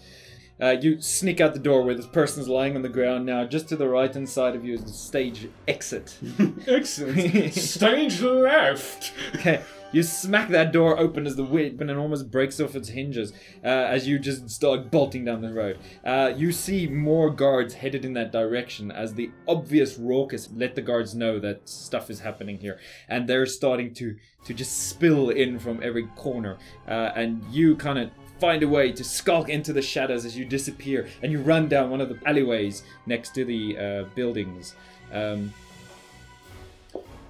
Uh, 0.61 0.77
you 0.79 1.01
sneak 1.01 1.41
out 1.41 1.53
the 1.53 1.59
door 1.59 1.81
where 1.83 1.95
this 1.95 2.07
person's 2.07 2.47
lying 2.47 2.75
on 2.75 2.81
the 2.81 2.89
ground 2.89 3.25
now. 3.25 3.45
Just 3.45 3.67
to 3.69 3.75
the 3.75 3.87
right 3.87 4.13
hand 4.13 4.29
side 4.29 4.55
of 4.55 4.63
you 4.63 4.75
is 4.75 4.83
the 4.83 4.91
stage 4.91 5.47
exit. 5.67 6.17
Excellent. 6.67 7.53
Stage 7.53 8.21
left. 8.21 9.13
Okay, 9.35 9.61
you 9.91 10.03
smack 10.03 10.49
that 10.49 10.71
door 10.71 10.99
open 10.99 11.25
as 11.25 11.35
the 11.35 11.43
wind 11.43 11.81
and 11.81 11.89
it 11.89 11.97
almost 11.97 12.29
breaks 12.29 12.59
off 12.59 12.75
its 12.75 12.89
hinges 12.89 13.33
uh, 13.63 13.67
as 13.67 14.07
you 14.07 14.19
just 14.19 14.49
start 14.49 14.91
bolting 14.91 15.25
down 15.25 15.41
the 15.41 15.51
road. 15.51 15.79
Uh, 16.05 16.31
you 16.35 16.51
see 16.51 16.87
more 16.87 17.29
guards 17.29 17.73
headed 17.73 18.05
in 18.05 18.13
that 18.13 18.31
direction 18.31 18.91
as 18.91 19.13
the 19.13 19.31
obvious 19.47 19.97
raucous 19.97 20.49
let 20.53 20.75
the 20.75 20.81
guards 20.81 21.15
know 21.15 21.39
that 21.39 21.67
stuff 21.67 22.09
is 22.09 22.19
happening 22.19 22.57
here, 22.57 22.79
and 23.09 23.27
they're 23.27 23.45
starting 23.45 23.93
to 23.95 24.15
to 24.45 24.53
just 24.53 24.89
spill 24.89 25.29
in 25.29 25.59
from 25.59 25.81
every 25.83 26.07
corner. 26.15 26.57
Uh, 26.87 27.11
and 27.15 27.43
you 27.51 27.75
kind 27.75 27.99
of 27.99 28.09
find 28.41 28.63
a 28.63 28.67
way 28.67 28.91
to 28.91 29.03
skulk 29.03 29.47
into 29.49 29.71
the 29.71 29.81
shadows 29.81 30.25
as 30.25 30.35
you 30.35 30.43
disappear, 30.43 31.07
and 31.21 31.31
you 31.31 31.39
run 31.39 31.69
down 31.69 31.91
one 31.91 32.01
of 32.01 32.09
the 32.09 32.17
alleyways 32.25 32.83
next 33.05 33.35
to 33.35 33.45
the 33.45 33.77
uh, 33.77 34.03
buildings. 34.15 34.75
Um, 35.13 35.53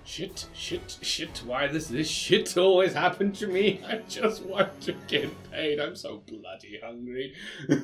Shit, 0.03 0.47
shit, 0.53 0.97
shit. 1.01 1.41
Why 1.45 1.67
does 1.67 1.87
this 1.87 2.09
shit 2.09 2.57
always 2.57 2.93
happen 2.93 3.31
to 3.33 3.47
me? 3.47 3.79
I 3.87 3.99
just 4.09 4.43
want 4.43 4.81
to 4.81 4.93
get 5.07 5.29
paid. 5.51 5.79
I'm 5.79 5.95
so 5.95 6.23
bloody 6.27 6.79
hungry. 6.83 7.33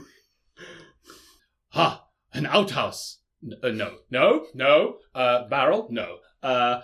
ha! 1.70 2.04
An 2.34 2.46
outhouse. 2.46 3.20
N- 3.42 3.54
uh, 3.64 3.70
no, 3.70 4.00
no, 4.12 4.48
no. 4.54 4.98
Uh, 5.16 5.48
barrel. 5.48 5.88
No. 5.90 6.18
Uh, 6.44 6.82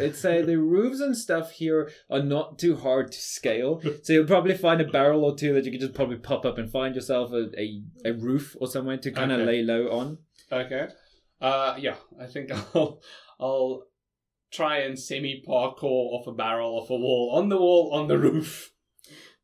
I'd 0.00 0.16
say 0.16 0.42
the 0.42 0.58
roofs 0.58 1.00
and 1.00 1.16
stuff 1.16 1.52
here 1.52 1.90
are 2.10 2.22
not 2.22 2.58
too 2.58 2.76
hard 2.76 3.12
to 3.12 3.18
scale. 3.20 3.80
So 4.02 4.12
you'll 4.12 4.26
probably 4.26 4.56
find 4.56 4.80
a 4.80 4.84
barrel 4.84 5.24
or 5.24 5.36
two 5.36 5.52
that 5.54 5.64
you 5.64 5.70
can 5.70 5.80
just 5.80 5.94
probably 5.94 6.16
pop 6.16 6.44
up 6.44 6.58
and 6.58 6.70
find 6.70 6.94
yourself 6.94 7.32
a, 7.32 7.48
a, 7.60 7.82
a 8.04 8.12
roof 8.12 8.56
or 8.60 8.66
somewhere 8.66 8.96
to 8.98 9.10
kind 9.10 9.30
of 9.32 9.40
Okay. 9.40 9.46
lay 9.46 9.62
low 9.62 9.90
on. 9.90 10.18
okay. 10.50 10.88
Uh, 11.40 11.76
yeah. 11.78 11.96
I 12.20 12.26
think 12.26 12.50
I'll 12.74 13.00
I'll 13.38 13.84
try 14.52 14.78
and 14.78 14.98
semi 14.98 15.42
parkour 15.46 15.82
off 16.14 16.26
a 16.26 16.32
barrel, 16.32 16.78
off 16.80 16.90
a 16.90 16.96
wall, 16.96 17.32
on 17.36 17.48
the 17.48 17.58
wall, 17.58 17.90
on 17.92 18.08
the 18.08 18.18
roof. 18.18 18.72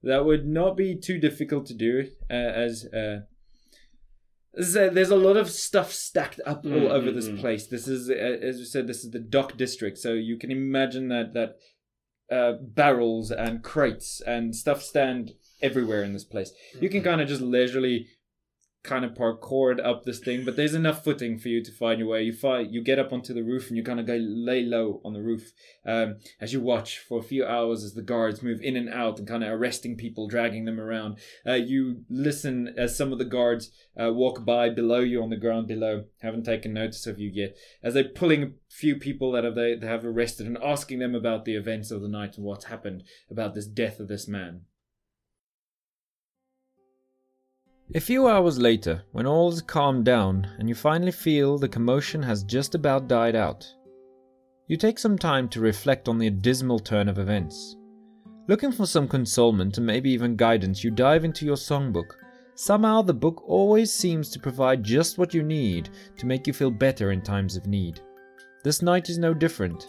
That 0.02 0.24
would 0.24 0.46
not 0.46 0.76
be 0.76 0.96
too 0.96 1.18
difficult 1.18 1.66
to 1.66 1.74
do, 1.74 2.08
uh, 2.28 2.34
as 2.34 2.86
uh, 2.86 3.20
there's 4.54 5.10
a 5.10 5.16
lot 5.16 5.36
of 5.36 5.50
stuff 5.50 5.92
stacked 5.92 6.40
up 6.44 6.64
all 6.64 6.72
Mm, 6.72 6.90
over 6.90 7.10
mm, 7.10 7.14
this 7.14 7.28
mm. 7.28 7.40
place. 7.40 7.66
This 7.66 7.88
is, 7.88 8.10
uh, 8.10 8.12
as 8.12 8.58
you 8.58 8.64
said, 8.64 8.86
this 8.86 9.04
is 9.04 9.10
the 9.10 9.18
dock 9.18 9.56
district, 9.56 9.98
so 9.98 10.12
you 10.12 10.36
can 10.36 10.50
imagine 10.50 11.08
that 11.08 11.32
that 11.34 11.56
uh, 12.30 12.58
barrels 12.60 13.30
and 13.30 13.62
crates 13.62 14.20
and 14.26 14.54
stuff 14.56 14.82
stand 14.82 15.32
everywhere 15.60 16.02
in 16.02 16.12
this 16.12 16.24
place. 16.24 16.52
You 16.80 16.88
can 16.88 17.02
kind 17.02 17.20
of 17.20 17.28
just 17.28 17.42
leisurely 17.42 18.06
kind 18.82 19.04
of 19.04 19.14
parkour 19.14 19.78
up 19.84 20.04
this 20.04 20.18
thing, 20.18 20.44
but 20.44 20.56
there's 20.56 20.74
enough 20.74 21.04
footing 21.04 21.38
for 21.38 21.48
you 21.48 21.62
to 21.62 21.70
find 21.70 22.00
your 22.00 22.08
way. 22.08 22.22
You 22.22 22.32
find 22.32 22.72
you 22.72 22.82
get 22.82 22.98
up 22.98 23.12
onto 23.12 23.32
the 23.32 23.44
roof 23.44 23.68
and 23.68 23.76
you 23.76 23.84
kind 23.84 24.00
of 24.00 24.06
go 24.06 24.18
lay 24.20 24.62
low 24.62 25.00
on 25.04 25.12
the 25.12 25.22
roof 25.22 25.52
um, 25.86 26.16
as 26.40 26.52
you 26.52 26.60
watch 26.60 26.98
for 26.98 27.20
a 27.20 27.22
few 27.22 27.46
hours 27.46 27.84
as 27.84 27.94
the 27.94 28.02
guards 28.02 28.42
move 28.42 28.60
in 28.60 28.76
and 28.76 28.88
out 28.88 29.18
and 29.18 29.28
kind 29.28 29.44
of 29.44 29.52
arresting 29.52 29.96
people, 29.96 30.26
dragging 30.26 30.64
them 30.64 30.80
around. 30.80 31.18
Uh, 31.46 31.54
you 31.54 32.04
listen 32.10 32.74
as 32.76 32.96
some 32.96 33.12
of 33.12 33.18
the 33.18 33.24
guards 33.24 33.70
uh, 34.00 34.12
walk 34.12 34.44
by 34.44 34.68
below 34.68 35.00
you 35.00 35.22
on 35.22 35.30
the 35.30 35.36
ground 35.36 35.68
below, 35.68 36.04
haven't 36.20 36.44
taken 36.44 36.72
notice 36.72 37.06
of 37.06 37.20
you 37.20 37.30
yet, 37.32 37.56
as 37.82 37.94
they're 37.94 38.04
pulling 38.04 38.42
a 38.42 38.50
few 38.68 38.96
people 38.96 39.30
that 39.30 39.44
have 39.44 39.54
they, 39.54 39.76
they 39.76 39.86
have 39.86 40.04
arrested 40.04 40.46
and 40.46 40.58
asking 40.58 40.98
them 40.98 41.14
about 41.14 41.44
the 41.44 41.54
events 41.54 41.90
of 41.90 42.02
the 42.02 42.08
night 42.08 42.36
and 42.36 42.44
what's 42.44 42.64
happened 42.64 43.04
about 43.30 43.54
this 43.54 43.66
death 43.66 44.00
of 44.00 44.08
this 44.08 44.26
man. 44.26 44.62
A 47.94 48.00
few 48.00 48.26
hours 48.26 48.58
later, 48.58 49.02
when 49.12 49.26
all 49.26 49.52
is 49.52 49.60
calmed 49.60 50.06
down 50.06 50.48
and 50.58 50.66
you 50.66 50.74
finally 50.74 51.12
feel 51.12 51.58
the 51.58 51.68
commotion 51.68 52.22
has 52.22 52.42
just 52.42 52.74
about 52.74 53.06
died 53.06 53.36
out, 53.36 53.70
you 54.66 54.78
take 54.78 54.98
some 54.98 55.18
time 55.18 55.46
to 55.50 55.60
reflect 55.60 56.08
on 56.08 56.16
the 56.16 56.30
dismal 56.30 56.78
turn 56.78 57.06
of 57.06 57.18
events. 57.18 57.76
Looking 58.48 58.72
for 58.72 58.86
some 58.86 59.06
consolement 59.06 59.76
and 59.76 59.86
maybe 59.86 60.10
even 60.10 60.36
guidance, 60.36 60.82
you 60.82 60.90
dive 60.90 61.22
into 61.22 61.44
your 61.44 61.56
songbook. 61.56 62.14
Somehow, 62.54 63.02
the 63.02 63.12
book 63.12 63.42
always 63.46 63.92
seems 63.92 64.30
to 64.30 64.40
provide 64.40 64.82
just 64.82 65.18
what 65.18 65.34
you 65.34 65.42
need 65.42 65.90
to 66.16 66.24
make 66.24 66.46
you 66.46 66.54
feel 66.54 66.70
better 66.70 67.10
in 67.12 67.20
times 67.20 67.56
of 67.56 67.66
need. 67.66 68.00
This 68.64 68.80
night 68.80 69.10
is 69.10 69.18
no 69.18 69.34
different. 69.34 69.86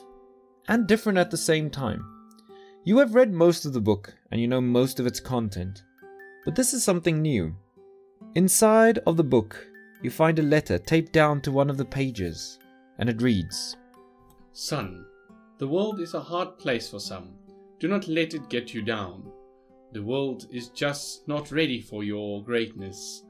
and 0.67 0.87
different 0.87 1.17
at 1.17 1.31
the 1.31 1.37
same 1.37 1.69
time. 1.69 2.05
You 2.83 2.97
have 2.97 3.15
read 3.15 3.31
most 3.31 3.65
of 3.65 3.71
the 3.71 3.81
book 3.81 4.13
and 4.31 4.41
you 4.41 4.47
know 4.47 4.59
most 4.59 4.99
of 4.99 5.07
its 5.07 5.21
content, 5.21 5.83
but 6.43 6.55
this 6.55 6.73
is 6.73 6.83
something 6.83 7.21
new. 7.21 7.55
Inside 8.35 8.97
of 9.05 9.15
the 9.15 9.23
book, 9.23 9.67
you 10.01 10.09
find 10.09 10.39
a 10.39 10.43
letter 10.43 10.79
taped 10.79 11.13
down 11.13 11.39
to 11.41 11.51
one 11.51 11.69
of 11.69 11.77
the 11.77 11.85
pages, 11.85 12.57
and 12.97 13.07
it 13.07 13.21
reads 13.21 13.77
Son, 14.53 15.05
the 15.59 15.67
world 15.67 15.99
is 15.99 16.15
a 16.15 16.19
hard 16.19 16.57
place 16.57 16.89
for 16.89 16.99
some. 16.99 17.35
Do 17.79 17.87
not 17.87 18.07
let 18.07 18.33
it 18.33 18.49
get 18.49 18.73
you 18.73 18.81
down. 18.81 19.31
The 19.91 20.01
world 20.01 20.47
is 20.51 20.69
just 20.69 21.27
not 21.27 21.51
ready 21.51 21.79
for 21.79 22.03
your 22.03 22.43
greatness. 22.43 23.23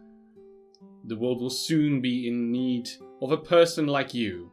The 1.03 1.17
world 1.17 1.41
will 1.41 1.49
soon 1.49 1.99
be 1.99 2.29
in 2.29 2.49
need 2.49 2.89
of 3.21 3.33
a 3.33 3.37
person 3.37 3.87
like 3.87 4.13
you. 4.13 4.51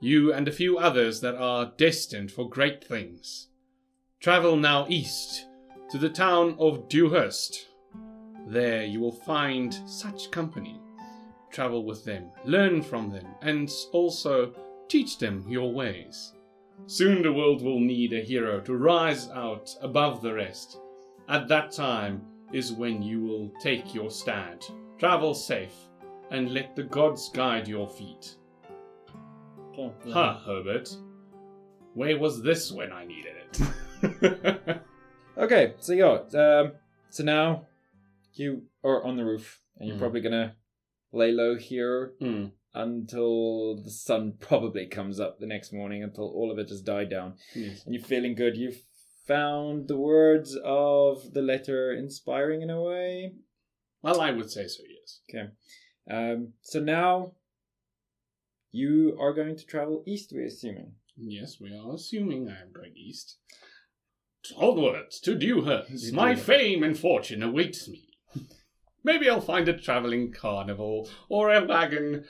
You 0.00 0.32
and 0.32 0.46
a 0.46 0.52
few 0.52 0.78
others 0.78 1.20
that 1.22 1.34
are 1.34 1.72
destined 1.76 2.30
for 2.30 2.48
great 2.48 2.84
things. 2.84 3.48
Travel 4.20 4.56
now 4.56 4.86
east 4.88 5.46
to 5.90 5.98
the 5.98 6.08
town 6.08 6.54
of 6.60 6.88
Dewhurst. 6.88 7.66
There 8.46 8.84
you 8.84 9.00
will 9.00 9.12
find 9.12 9.72
such 9.86 10.30
company. 10.30 10.80
Travel 11.50 11.84
with 11.84 12.04
them, 12.04 12.30
learn 12.44 12.82
from 12.82 13.10
them, 13.10 13.26
and 13.42 13.70
also 13.92 14.52
teach 14.88 15.18
them 15.18 15.44
your 15.48 15.72
ways. 15.72 16.32
Soon 16.86 17.22
the 17.22 17.32
world 17.32 17.62
will 17.62 17.78
need 17.80 18.12
a 18.12 18.22
hero 18.22 18.60
to 18.60 18.76
rise 18.76 19.28
out 19.30 19.74
above 19.82 20.22
the 20.22 20.32
rest. 20.32 20.78
At 21.28 21.48
that 21.48 21.72
time 21.72 22.22
is 22.52 22.72
when 22.72 23.02
you 23.02 23.20
will 23.22 23.52
take 23.60 23.94
your 23.94 24.10
stand. 24.10 24.64
Travel 24.98 25.34
safe, 25.34 25.74
and 26.30 26.52
let 26.52 26.74
the 26.74 26.84
gods 26.84 27.28
guide 27.28 27.68
your 27.68 27.88
feet. 27.88 28.36
Okay. 29.78 30.12
Ha, 30.12 30.42
Herbert. 30.44 30.96
Where 31.94 32.18
was 32.18 32.42
this 32.42 32.72
when 32.72 32.92
I 32.92 33.04
needed 33.04 33.34
it? 34.02 34.82
Okay, 35.36 35.74
so 35.78 35.92
yeah, 35.94 36.18
um, 36.34 36.72
so 37.08 37.24
now 37.24 37.66
you 38.34 38.68
are 38.82 39.02
on 39.04 39.16
the 39.16 39.24
roof, 39.24 39.60
and 39.76 39.88
you're 39.88 39.96
Mhm. 39.96 40.00
probably 40.00 40.20
gonna 40.20 40.56
lay 41.12 41.32
low 41.32 41.56
here 41.56 42.14
Hmm. 42.18 42.46
until 42.74 43.76
the 43.76 43.90
sun 43.90 44.32
probably 44.38 44.86
comes 44.86 45.20
up 45.20 45.38
the 45.38 45.46
next 45.46 45.72
morning, 45.72 46.02
until 46.02 46.24
all 46.24 46.50
of 46.50 46.58
it 46.58 46.68
has 46.70 46.80
died 46.82 47.10
down, 47.10 47.36
Yes. 47.54 47.84
and 47.84 47.94
you're 47.94 48.02
feeling 48.04 48.34
good. 48.34 48.56
You've 48.56 48.82
found 49.26 49.88
the 49.88 49.98
words 49.98 50.56
of 50.64 51.32
the 51.32 51.42
letter 51.42 51.92
inspiring 51.92 52.62
in 52.62 52.70
a 52.70 52.82
way. 52.82 53.34
Well, 54.02 54.20
I 54.20 54.30
would 54.32 54.50
say 54.50 54.66
so, 54.66 54.82
yes. 54.88 55.20
Okay, 55.30 55.50
um, 56.10 56.54
so 56.62 56.80
now 56.82 57.36
you 58.70 59.16
are 59.20 59.32
going 59.34 59.54
to 59.56 59.66
travel 59.66 60.02
east. 60.06 60.32
We're 60.32 60.46
assuming. 60.46 60.96
Yes, 61.16 61.60
we 61.60 61.72
are 61.74 61.94
assuming 61.94 62.48
I 62.48 62.62
am 62.62 62.72
going 62.72 62.96
east. 62.96 63.38
Onwards 64.56 65.20
to 65.20 65.36
Dewhurst. 65.36 66.12
My 66.12 66.34
fame 66.34 66.82
and 66.82 66.98
fortune 66.98 67.42
awaits 67.42 67.86
me. 67.88 68.08
Maybe 69.04 69.28
I'll 69.28 69.40
find 69.40 69.68
a 69.68 69.76
travelling 69.76 70.32
carnival 70.32 71.08
or 71.28 71.52
a 71.52 71.64
wagon. 71.64 72.24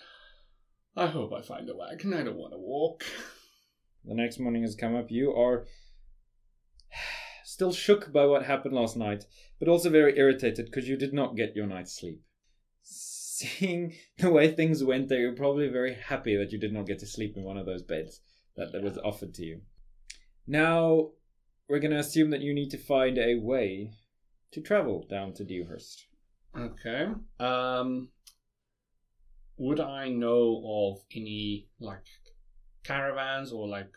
I 0.97 1.07
hope 1.07 1.33
I 1.33 1.43
find 1.43 1.69
a 1.69 1.77
wagon. 1.77 2.15
I 2.15 2.23
don't 2.23 2.37
want 2.37 2.53
to 2.53 2.59
walk. 2.59 3.05
The 4.05 4.15
next 4.15 4.39
morning 4.39 4.63
has 4.63 4.75
come 4.75 4.95
up. 4.95 5.11
You 5.11 5.33
are 5.33 5.67
still 7.45 7.73
shook 7.73 8.13
by 8.13 8.25
what 8.25 8.45
happened 8.45 8.75
last 8.75 8.97
night, 8.97 9.25
but 9.59 9.69
also 9.69 9.91
very 9.91 10.19
irritated 10.19 10.67
because 10.67 10.89
you 10.89 10.97
did 10.97 11.13
not 11.13 11.37
get 11.37 11.55
your 11.55 11.67
night's 11.67 11.99
sleep. 11.99 12.23
Seeing 12.83 13.95
the 14.19 14.31
way 14.31 14.51
things 14.51 14.83
went 14.83 15.09
there, 15.09 15.21
you're 15.21 15.33
probably 15.33 15.69
very 15.69 15.95
happy 15.95 16.37
that 16.37 16.53
you 16.53 16.59
did 16.59 16.73
not 16.73 16.87
get 16.87 16.99
to 17.01 17.07
sleep 17.07 17.37
in 17.37 17.43
one 17.43 17.59
of 17.59 17.67
those 17.67 17.83
beds 17.83 18.21
that, 18.57 18.73
that 18.73 18.83
was 18.83 18.99
offered 18.99 19.35
to 19.35 19.45
you. 19.45 19.61
Now, 20.47 21.11
we're 21.69 21.81
going 21.81 21.93
to 21.93 21.99
assume 21.99 22.31
that 22.31 22.41
you 22.41 22.55
need 22.55 22.71
to 22.71 22.79
find 22.79 23.19
a 23.19 23.37
way 23.37 23.93
to 24.53 24.61
travel 24.61 25.07
down 25.09 25.33
to 25.35 25.45
Dewhurst. 25.45 26.07
Okay. 26.57 27.09
Um, 27.41 28.09
would 29.57 29.81
I 29.81 30.09
know 30.09 30.63
of 30.65 31.05
any 31.15 31.69
like 31.81 32.07
caravans 32.85 33.53
or 33.53 33.69
like 33.69 33.91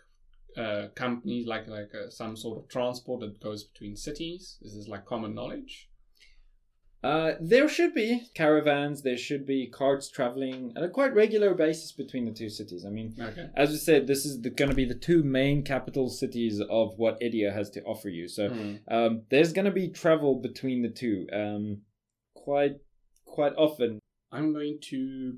uh, 0.58 0.88
companies 0.96 1.48
like 1.48 1.68
like 1.68 1.92
uh, 1.94 2.10
some 2.10 2.38
sort 2.38 2.58
of 2.58 2.70
transport 2.70 3.22
that 3.22 3.42
goes 3.42 3.66
between 3.66 3.96
cities? 3.96 4.58
Is 4.62 4.76
this 4.76 4.88
like 4.88 5.06
common 5.06 5.36
knowledge? 5.36 5.90
Uh, 7.06 7.36
there 7.40 7.70
should 7.70 7.94
be 7.94 8.10
caravans, 8.34 9.04
there 9.04 9.16
should 9.18 9.46
be 9.46 9.68
carts 9.68 10.10
traveling 10.10 10.74
on 10.76 10.82
a 10.84 10.90
quite 10.90 11.14
regular 11.14 11.54
basis 11.54 11.92
between 11.92 12.26
the 12.26 12.32
two 12.32 12.50
cities. 12.50 12.84
I 12.84 12.90
mean, 12.90 13.14
Okay. 13.20 13.48
as 13.56 13.70
we 13.70 13.78
said, 13.78 14.08
this 14.08 14.26
is 14.26 14.38
going 14.38 14.72
to 14.72 14.76
be 14.76 14.86
the 14.86 14.96
two 15.10 15.22
main 15.24 15.62
capital 15.64 16.10
cities 16.10 16.60
of 16.60 16.98
what 16.98 17.20
Idia 17.22 17.54
has 17.54 17.70
to 17.72 17.84
offer 17.84 18.10
you. 18.10 18.28
So 18.28 18.50
Hmm. 18.50 18.76
um, 18.88 19.22
there's 19.30 19.54
going 19.54 19.66
to 19.66 19.72
be 19.72 19.90
travel 19.90 20.32
between 20.42 20.82
the 20.82 20.90
two 20.90 21.28
um, 21.32 21.82
quite 22.34 22.78
quite 23.26 23.54
often. 23.56 24.00
I'm 24.32 24.52
going 24.54 24.80
to 24.90 25.38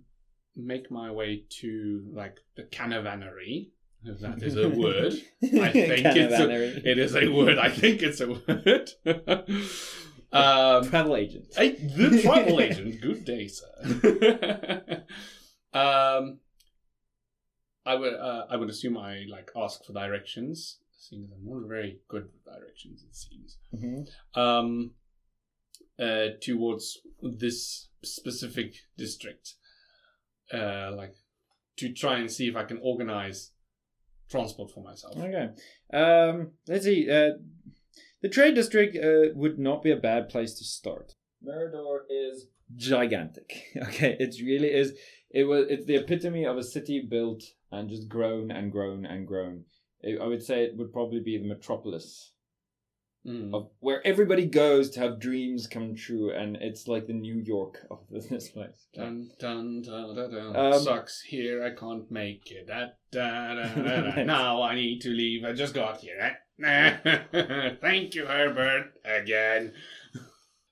make 0.55 0.89
my 0.89 1.11
way 1.11 1.43
to 1.61 1.69
like 2.13 2.37
the 2.55 2.63
caravannery. 2.63 3.71
If 4.05 4.19
that 4.21 4.41
is 4.41 4.55
a 4.55 4.69
word. 4.85 5.13
I 5.43 5.71
think 5.71 6.05
it's 6.05 6.39
a, 6.39 6.89
it 6.91 6.97
is 6.97 7.13
a 7.15 7.27
word. 7.27 7.57
I 7.57 7.69
think 7.69 8.01
it's 8.03 8.21
a 8.21 8.27
word. 8.31 8.89
um, 10.31 10.89
travel 10.89 11.15
agent. 11.15 11.47
Hey, 11.55 11.71
the 11.71 12.21
travel 12.23 12.59
agent. 12.59 13.01
Good 13.01 13.25
day, 13.25 13.47
sir. 13.47 15.03
um, 15.73 16.39
I 17.85 17.95
would 17.95 18.13
uh, 18.13 18.45
I 18.49 18.55
would 18.57 18.69
assume 18.69 18.97
I 18.97 19.25
like 19.29 19.51
ask 19.55 19.83
for 19.85 19.93
directions, 19.93 20.79
seeing 20.97 21.23
as 21.23 21.31
I'm 21.31 21.45
not 21.45 21.67
very 21.67 21.99
good 22.09 22.23
with 22.23 22.43
directions. 22.43 23.03
It 23.03 23.15
seems. 23.15 23.57
Mhm. 23.73 24.07
Um, 24.39 24.91
uh, 25.99 26.29
towards 26.41 26.99
this 27.21 27.87
specific 28.03 28.73
district, 28.97 29.55
uh, 30.53 30.91
like 30.95 31.15
to 31.77 31.93
try 31.93 32.17
and 32.19 32.31
see 32.31 32.47
if 32.47 32.55
I 32.55 32.63
can 32.65 32.79
organize 32.83 33.51
transport 34.29 34.71
for 34.71 34.83
myself. 34.83 35.15
Okay. 35.17 35.49
Um, 35.93 36.51
let's 36.67 36.85
see. 36.85 37.09
Uh, 37.09 37.31
the 38.21 38.29
trade 38.29 38.55
district 38.55 38.95
uh, 38.97 39.33
would 39.35 39.59
not 39.59 39.83
be 39.83 39.91
a 39.91 39.95
bad 39.97 40.29
place 40.29 40.53
to 40.55 40.63
start. 40.63 41.13
Mirador 41.41 42.05
is 42.09 42.47
gigantic. 42.75 43.63
Okay, 43.89 44.15
it 44.19 44.35
really 44.41 44.69
is. 44.73 44.93
It 45.29 45.43
was. 45.43 45.67
It's 45.69 45.85
the 45.85 45.95
epitome 45.95 46.45
of 46.45 46.57
a 46.57 46.63
city 46.63 47.05
built 47.09 47.43
and 47.71 47.89
just 47.89 48.07
grown 48.09 48.49
and 48.51 48.71
grown 48.71 49.05
and 49.05 49.27
grown. 49.27 49.65
It- 50.01 50.19
I 50.21 50.25
would 50.25 50.43
say 50.43 50.63
it 50.63 50.77
would 50.77 50.91
probably 50.93 51.19
be 51.19 51.37
the 51.37 51.47
metropolis 51.47 52.31
Mm. 53.25 53.53
of 53.53 53.71
where 53.79 54.05
everybody 54.07 54.45
goes 54.45 54.89
to 54.91 55.01
have 55.01 55.19
dreams 55.19 55.67
come 55.67 55.95
true, 55.95 56.31
and 56.31 56.55
it's 56.61 56.87
like 56.87 57.07
the 57.07 57.13
New 57.13 57.39
York 57.39 57.85
of 57.91 57.99
this 58.09 58.47
place. 58.49 58.87
Dun, 58.93 59.29
dun, 59.37 59.81
dun, 59.81 60.15
dun, 60.15 60.31
dun. 60.31 60.55
Um, 60.55 60.79
Sucks 60.79 61.21
here, 61.23 61.61
I 61.61 61.71
can't 61.77 62.09
make 62.09 62.49
it. 62.51 62.67
Da, 62.67 62.85
da, 63.11 63.55
da, 63.55 63.67
da, 63.75 64.01
da. 64.15 64.23
now 64.37 64.61
I 64.61 64.75
need 64.75 65.01
to 65.01 65.09
leave. 65.09 65.43
I 65.43 65.51
just 65.51 65.73
got 65.73 65.97
here. 65.99 66.37
Thank 67.81 68.15
you, 68.15 68.25
Herbert, 68.25 68.93
again. 69.05 69.73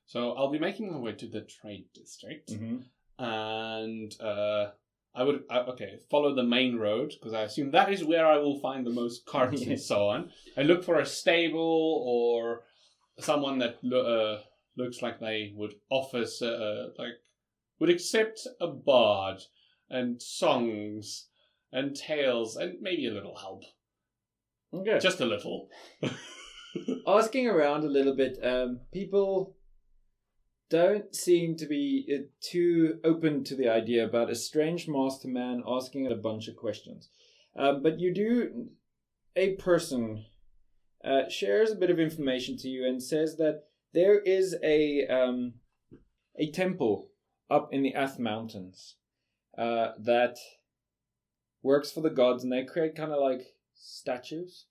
So 0.07 0.31
I'll 0.31 0.51
be 0.51 0.59
making 0.59 0.91
my 0.91 0.97
way 0.97 1.13
to 1.13 1.27
the 1.27 1.41
trade 1.41 1.85
district, 1.93 2.51
hmm 2.51 2.77
and 3.17 4.13
uh, 4.19 4.71
I 5.15 5.23
would 5.23 5.43
uh, 5.49 5.63
okay 5.69 5.99
follow 6.11 6.35
the 6.35 6.43
main 6.43 6.75
road 6.75 7.13
because 7.17 7.33
I 7.33 7.43
assume 7.43 7.71
that 7.71 7.91
is 7.91 8.03
where 8.03 8.25
I 8.25 8.37
will 8.37 8.59
find 8.59 8.85
the 8.85 8.91
most 8.91 9.25
carts 9.25 9.61
and 9.61 9.79
so 9.91 10.09
on. 10.09 10.31
I 10.57 10.63
look 10.63 10.83
for 10.83 10.99
a 10.99 11.05
stable 11.05 12.03
or 12.05 12.63
someone 13.19 13.59
that 13.59 13.77
lo- 13.83 14.35
uh, 14.35 14.41
looks 14.75 15.01
like 15.01 15.19
they 15.19 15.53
would 15.55 15.75
offer 15.89 16.25
uh, 16.41 16.89
like 16.97 17.13
would 17.79 17.89
accept 17.89 18.47
a 18.59 18.67
bard 18.67 19.41
and 19.89 20.21
songs 20.21 21.27
and 21.71 21.95
tales 21.95 22.55
and 22.55 22.81
maybe 22.81 23.07
a 23.07 23.13
little 23.13 23.37
help, 23.37 23.63
Okay. 24.75 24.99
just 24.99 25.21
a 25.21 25.25
little. 25.25 25.69
asking 27.07 27.47
around 27.47 27.83
a 27.83 27.89
little 27.89 28.15
bit, 28.15 28.37
um, 28.43 28.81
people 28.91 29.55
don't 30.69 31.15
seem 31.15 31.55
to 31.57 31.67
be 31.67 32.05
uh, 32.13 32.23
too 32.41 32.99
open 33.03 33.43
to 33.43 33.55
the 33.55 33.69
idea 33.69 34.05
about 34.05 34.29
a 34.29 34.35
strange 34.35 34.87
master 34.87 35.27
man 35.27 35.63
asking 35.67 36.07
a 36.07 36.15
bunch 36.15 36.47
of 36.47 36.55
questions. 36.55 37.09
Um, 37.55 37.83
but 37.83 37.99
you 37.99 38.13
do, 38.13 38.67
a 39.35 39.53
person 39.55 40.25
uh, 41.03 41.29
shares 41.29 41.71
a 41.71 41.75
bit 41.75 41.89
of 41.89 41.99
information 41.99 42.57
to 42.57 42.67
you 42.67 42.85
and 42.85 43.01
says 43.01 43.37
that 43.37 43.63
there 43.93 44.19
is 44.19 44.55
a 44.63 45.07
um, 45.07 45.53
a 46.37 46.51
temple 46.51 47.09
up 47.49 47.69
in 47.71 47.81
the 47.81 47.93
Ath 47.93 48.19
Mountains 48.19 48.95
uh, 49.57 49.91
that 49.99 50.37
works 51.61 51.91
for 51.91 52.01
the 52.01 52.09
gods, 52.09 52.43
and 52.43 52.51
they 52.51 52.65
create 52.65 52.95
kind 52.95 53.11
of 53.11 53.21
like 53.21 53.54
statues 53.75 54.65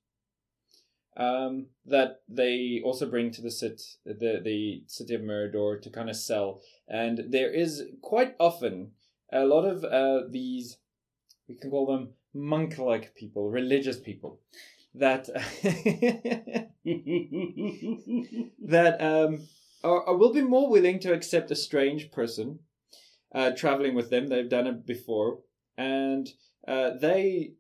um, 1.17 1.67
that 1.87 2.23
they 2.29 2.81
also 2.85 3.09
bring 3.09 3.31
to 3.33 3.43
the 3.43 3.51
sit 3.51 3.81
the 4.05 4.41
the 4.43 4.83
city 4.87 5.15
of 5.15 5.23
Mirador 5.23 5.79
to 5.79 5.91
kind 5.91 6.11
of 6.11 6.17
sell. 6.17 6.61
And 6.89 7.27
there 7.29 7.53
is 7.53 7.85
quite 8.03 8.35
often 8.41 8.93
a 9.33 9.45
lot 9.45 9.65
of 9.65 9.85
uh, 9.85 10.29
these 10.29 10.79
we 11.49 11.55
can 11.55 11.71
call 11.71 11.87
them 11.87 12.11
monk-like 12.33 13.15
people, 13.15 13.51
religious 13.51 14.01
people, 14.01 14.41
that 14.95 15.27
that 18.61 19.01
um, 19.01 19.47
are, 19.85 20.03
are, 20.09 20.17
will 20.17 20.33
be 20.33 20.43
more 20.43 20.69
willing 20.69 20.99
to 21.01 21.13
accept 21.13 21.51
a 21.51 21.57
strange 21.57 22.11
person 22.11 22.59
uh, 23.35 23.51
traveling 23.53 23.95
with 23.95 24.11
them. 24.11 24.27
They've 24.27 24.49
done 24.49 24.67
it 24.67 24.87
before, 24.87 25.41
and 25.77 26.29
uh, 26.67 26.91
they 27.01 27.53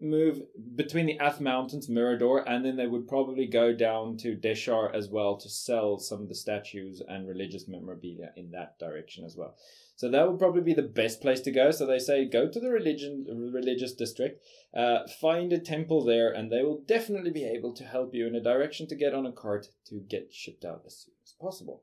move 0.00 0.42
between 0.74 1.06
the 1.06 1.18
Ath 1.18 1.40
Mountains, 1.40 1.88
Mirador, 1.88 2.48
and 2.48 2.64
then 2.64 2.76
they 2.76 2.86
would 2.86 3.08
probably 3.08 3.46
go 3.46 3.72
down 3.72 4.16
to 4.18 4.36
Deshar 4.36 4.94
as 4.94 5.08
well 5.08 5.36
to 5.36 5.48
sell 5.48 5.98
some 5.98 6.22
of 6.22 6.28
the 6.28 6.34
statues 6.34 7.02
and 7.06 7.28
religious 7.28 7.68
memorabilia 7.68 8.32
in 8.36 8.50
that 8.52 8.78
direction 8.78 9.24
as 9.24 9.36
well. 9.36 9.56
So 9.96 10.10
that 10.10 10.26
would 10.26 10.38
probably 10.38 10.62
be 10.62 10.72
the 10.72 10.80
best 10.82 11.20
place 11.20 11.40
to 11.42 11.50
go. 11.50 11.70
So 11.70 11.84
they 11.84 11.98
say 11.98 12.24
go 12.24 12.48
to 12.48 12.58
the 12.58 12.70
religion 12.70 13.26
religious 13.52 13.92
district, 13.92 14.42
uh, 14.74 15.06
find 15.20 15.52
a 15.52 15.58
temple 15.58 16.04
there, 16.04 16.32
and 16.32 16.50
they 16.50 16.62
will 16.62 16.80
definitely 16.86 17.32
be 17.32 17.44
able 17.44 17.74
to 17.74 17.84
help 17.84 18.14
you 18.14 18.26
in 18.26 18.34
a 18.34 18.42
direction 18.42 18.86
to 18.88 18.94
get 18.94 19.12
on 19.12 19.26
a 19.26 19.32
cart 19.32 19.66
to 19.88 20.00
get 20.08 20.32
shipped 20.32 20.64
out 20.64 20.84
as 20.86 20.96
soon 20.96 21.14
as 21.22 21.34
possible. 21.38 21.82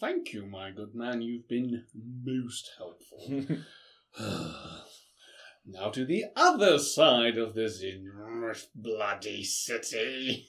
Thank 0.00 0.32
you, 0.32 0.46
my 0.46 0.70
good 0.70 0.94
man. 0.94 1.20
You've 1.20 1.46
been 1.46 1.84
most 2.24 2.70
helpful. 2.78 3.58
now 5.66 5.90
to 5.90 6.04
the 6.04 6.26
other 6.36 6.78
side 6.78 7.38
of 7.38 7.54
this 7.54 7.82
enormous 7.82 8.68
bloody 8.74 9.44
city. 9.44 10.48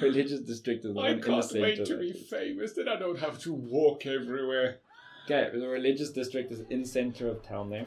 Religious 0.00 0.40
district 0.40 0.84
is 0.84 0.94
the 0.94 1.00
I 1.00 1.12
one 1.12 1.22
can't 1.22 1.52
wait 1.52 1.84
to 1.84 1.98
be 1.98 2.12
famous, 2.12 2.72
then 2.72 2.88
I 2.88 2.96
don't 2.98 3.18
have 3.18 3.38
to 3.40 3.52
walk 3.52 4.06
everywhere. 4.06 4.78
Okay, 5.26 5.50
the 5.56 5.68
religious 5.68 6.10
district 6.10 6.50
is 6.50 6.62
in 6.70 6.84
center 6.84 7.28
of 7.28 7.42
town 7.42 7.70
there. 7.70 7.86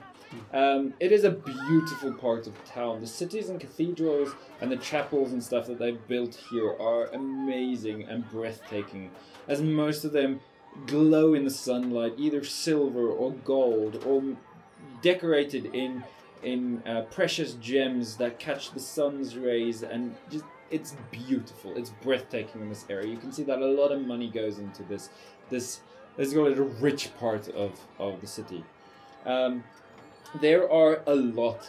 Um, 0.53 0.93
it 0.99 1.11
is 1.11 1.23
a 1.23 1.31
beautiful 1.31 2.13
part 2.13 2.47
of 2.47 2.63
town. 2.65 3.01
The 3.01 3.07
cities 3.07 3.49
and 3.49 3.59
cathedrals 3.59 4.33
and 4.61 4.71
the 4.71 4.77
chapels 4.77 5.31
and 5.31 5.43
stuff 5.43 5.67
that 5.67 5.79
they've 5.79 6.07
built 6.07 6.35
here 6.49 6.75
are 6.79 7.07
amazing 7.07 8.03
and 8.03 8.29
breathtaking, 8.29 9.11
as 9.47 9.61
most 9.61 10.05
of 10.05 10.11
them 10.11 10.39
glow 10.87 11.33
in 11.33 11.43
the 11.43 11.49
sunlight, 11.49 12.13
either 12.17 12.43
silver 12.43 13.09
or 13.09 13.31
gold, 13.31 14.03
or 14.05 14.23
decorated 15.01 15.65
in 15.73 16.03
in 16.43 16.83
uh, 16.85 17.01
precious 17.11 17.53
gems 17.55 18.17
that 18.17 18.39
catch 18.39 18.71
the 18.71 18.79
sun's 18.79 19.37
rays, 19.37 19.83
and 19.83 20.15
just 20.29 20.45
it's 20.71 20.95
beautiful. 21.11 21.75
It's 21.75 21.91
breathtaking 22.01 22.61
in 22.61 22.69
this 22.69 22.85
area. 22.89 23.07
You 23.07 23.17
can 23.17 23.31
see 23.31 23.43
that 23.43 23.59
a 23.59 23.65
lot 23.65 23.91
of 23.91 24.01
money 24.05 24.29
goes 24.29 24.59
into 24.59 24.83
this 24.83 25.09
this 25.49 25.81
Let's 26.15 26.31
go 26.31 26.47
to 26.47 26.53
the 26.53 26.61
rich 26.61 27.09
part 27.19 27.47
of, 27.49 27.79
of 27.97 28.21
the 28.21 28.27
city. 28.27 28.63
Um, 29.25 29.63
there 30.41 30.71
are 30.71 31.01
a 31.07 31.15
lot 31.15 31.67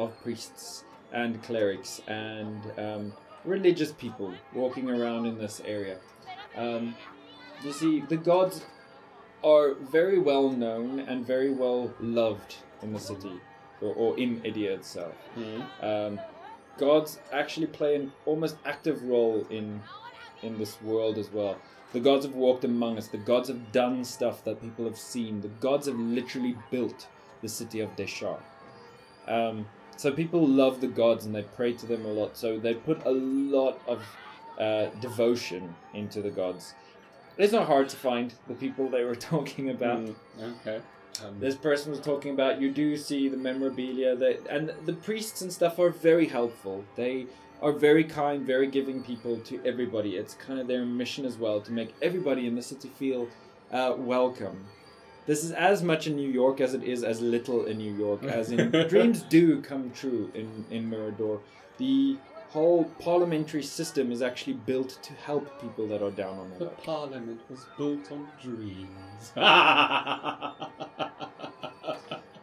of 0.00 0.20
priests 0.20 0.82
and 1.12 1.40
clerics 1.44 2.02
and 2.08 2.60
um, 2.76 3.12
religious 3.44 3.92
people 3.92 4.34
walking 4.52 4.90
around 4.90 5.26
in 5.26 5.38
this 5.38 5.62
area. 5.64 5.98
Um, 6.56 6.96
you 7.62 7.72
see, 7.72 8.00
the 8.00 8.16
gods 8.16 8.66
are 9.44 9.74
very 9.74 10.18
well 10.18 10.50
known 10.50 10.98
and 10.98 11.24
very 11.24 11.52
well 11.52 11.94
loved 12.00 12.56
in 12.82 12.92
the 12.92 12.98
city, 12.98 13.40
or, 13.80 13.92
or 13.94 14.18
in 14.18 14.40
Idia 14.42 14.70
itself. 14.70 15.14
Um, 15.82 16.20
gods 16.78 17.18
actually 17.32 17.66
play 17.66 17.94
an 17.96 18.12
almost 18.24 18.56
active 18.64 19.02
role 19.02 19.46
in 19.50 19.80
in 20.42 20.58
this 20.58 20.80
world 20.82 21.16
as 21.18 21.30
well. 21.32 21.56
The 21.92 22.00
gods 22.00 22.26
have 22.26 22.34
walked 22.34 22.64
among 22.64 22.98
us. 22.98 23.08
The 23.08 23.16
gods 23.18 23.48
have 23.48 23.72
done 23.72 24.04
stuff 24.04 24.44
that 24.44 24.60
people 24.60 24.84
have 24.84 24.98
seen. 24.98 25.40
The 25.40 25.48
gods 25.48 25.86
have 25.86 25.98
literally 25.98 26.56
built 26.70 27.06
the 27.42 27.48
city 27.48 27.80
of 27.80 27.94
Deshar. 27.96 28.38
Um, 29.26 29.66
so 29.96 30.12
people 30.12 30.46
love 30.46 30.80
the 30.80 30.88
gods 30.88 31.24
and 31.24 31.34
they 31.34 31.42
pray 31.42 31.72
to 31.72 31.86
them 31.86 32.04
a 32.04 32.08
lot. 32.08 32.36
So 32.36 32.58
they 32.58 32.74
put 32.74 33.04
a 33.06 33.10
lot 33.10 33.80
of 33.86 34.02
uh, 34.58 34.86
devotion 35.00 35.74
into 35.94 36.20
the 36.20 36.30
gods. 36.30 36.74
It's 37.38 37.52
not 37.52 37.66
hard 37.66 37.88
to 37.90 37.96
find 37.96 38.34
the 38.48 38.54
people 38.54 38.88
they 38.88 39.04
were 39.04 39.16
talking 39.32 39.70
about. 39.70 40.00
Mm, 40.00 40.14
okay. 40.60 40.80
Um, 41.24 41.38
This 41.40 41.54
person 41.54 41.90
was 41.90 42.00
talking 42.00 42.32
about 42.32 42.60
you 42.60 42.70
do 42.70 42.96
see 42.96 43.28
the 43.28 43.36
memorabilia 43.36 44.16
that 44.16 44.46
and 44.48 44.72
the 44.84 44.92
priests 44.92 45.42
and 45.42 45.52
stuff 45.52 45.78
are 45.78 45.90
very 45.90 46.26
helpful. 46.26 46.84
They 46.96 47.26
are 47.62 47.72
very 47.72 48.04
kind, 48.04 48.44
very 48.46 48.66
giving 48.66 49.02
people 49.02 49.38
to 49.38 49.60
everybody. 49.64 50.16
It's 50.16 50.34
kind 50.34 50.60
of 50.60 50.66
their 50.66 50.84
mission 50.84 51.24
as 51.24 51.36
well 51.38 51.60
to 51.62 51.72
make 51.72 51.94
everybody 52.02 52.46
in 52.46 52.54
the 52.54 52.62
city 52.62 52.90
feel 52.98 53.28
uh, 53.72 53.94
welcome. 53.96 54.66
This 55.26 55.42
is 55.42 55.52
as 55.52 55.82
much 55.82 56.06
in 56.06 56.14
New 56.16 56.28
York 56.30 56.60
as 56.60 56.74
it 56.74 56.84
is 56.84 57.02
as 57.02 57.20
little 57.20 57.64
in 57.66 57.78
New 57.78 57.94
York, 57.94 58.22
as 58.40 58.50
in 58.52 58.70
dreams 58.88 59.22
do 59.22 59.60
come 59.62 59.90
true 59.92 60.30
in, 60.34 60.64
in 60.70 60.88
Mirador. 60.88 61.40
The 61.78 62.16
whole 62.50 62.84
parliamentary 63.00 63.62
system 63.62 64.12
is 64.12 64.22
actually 64.22 64.52
built 64.54 64.98
to 65.02 65.12
help 65.14 65.60
people 65.60 65.86
that 65.88 66.00
are 66.02 66.12
down 66.12 66.38
on 66.38 66.50
their 66.50 66.58
the 66.60 66.64
luck. 66.66 66.84
parliament 66.84 67.40
was 67.50 67.66
built 67.76 68.10
on 68.12 68.28
dreams. 68.40 69.32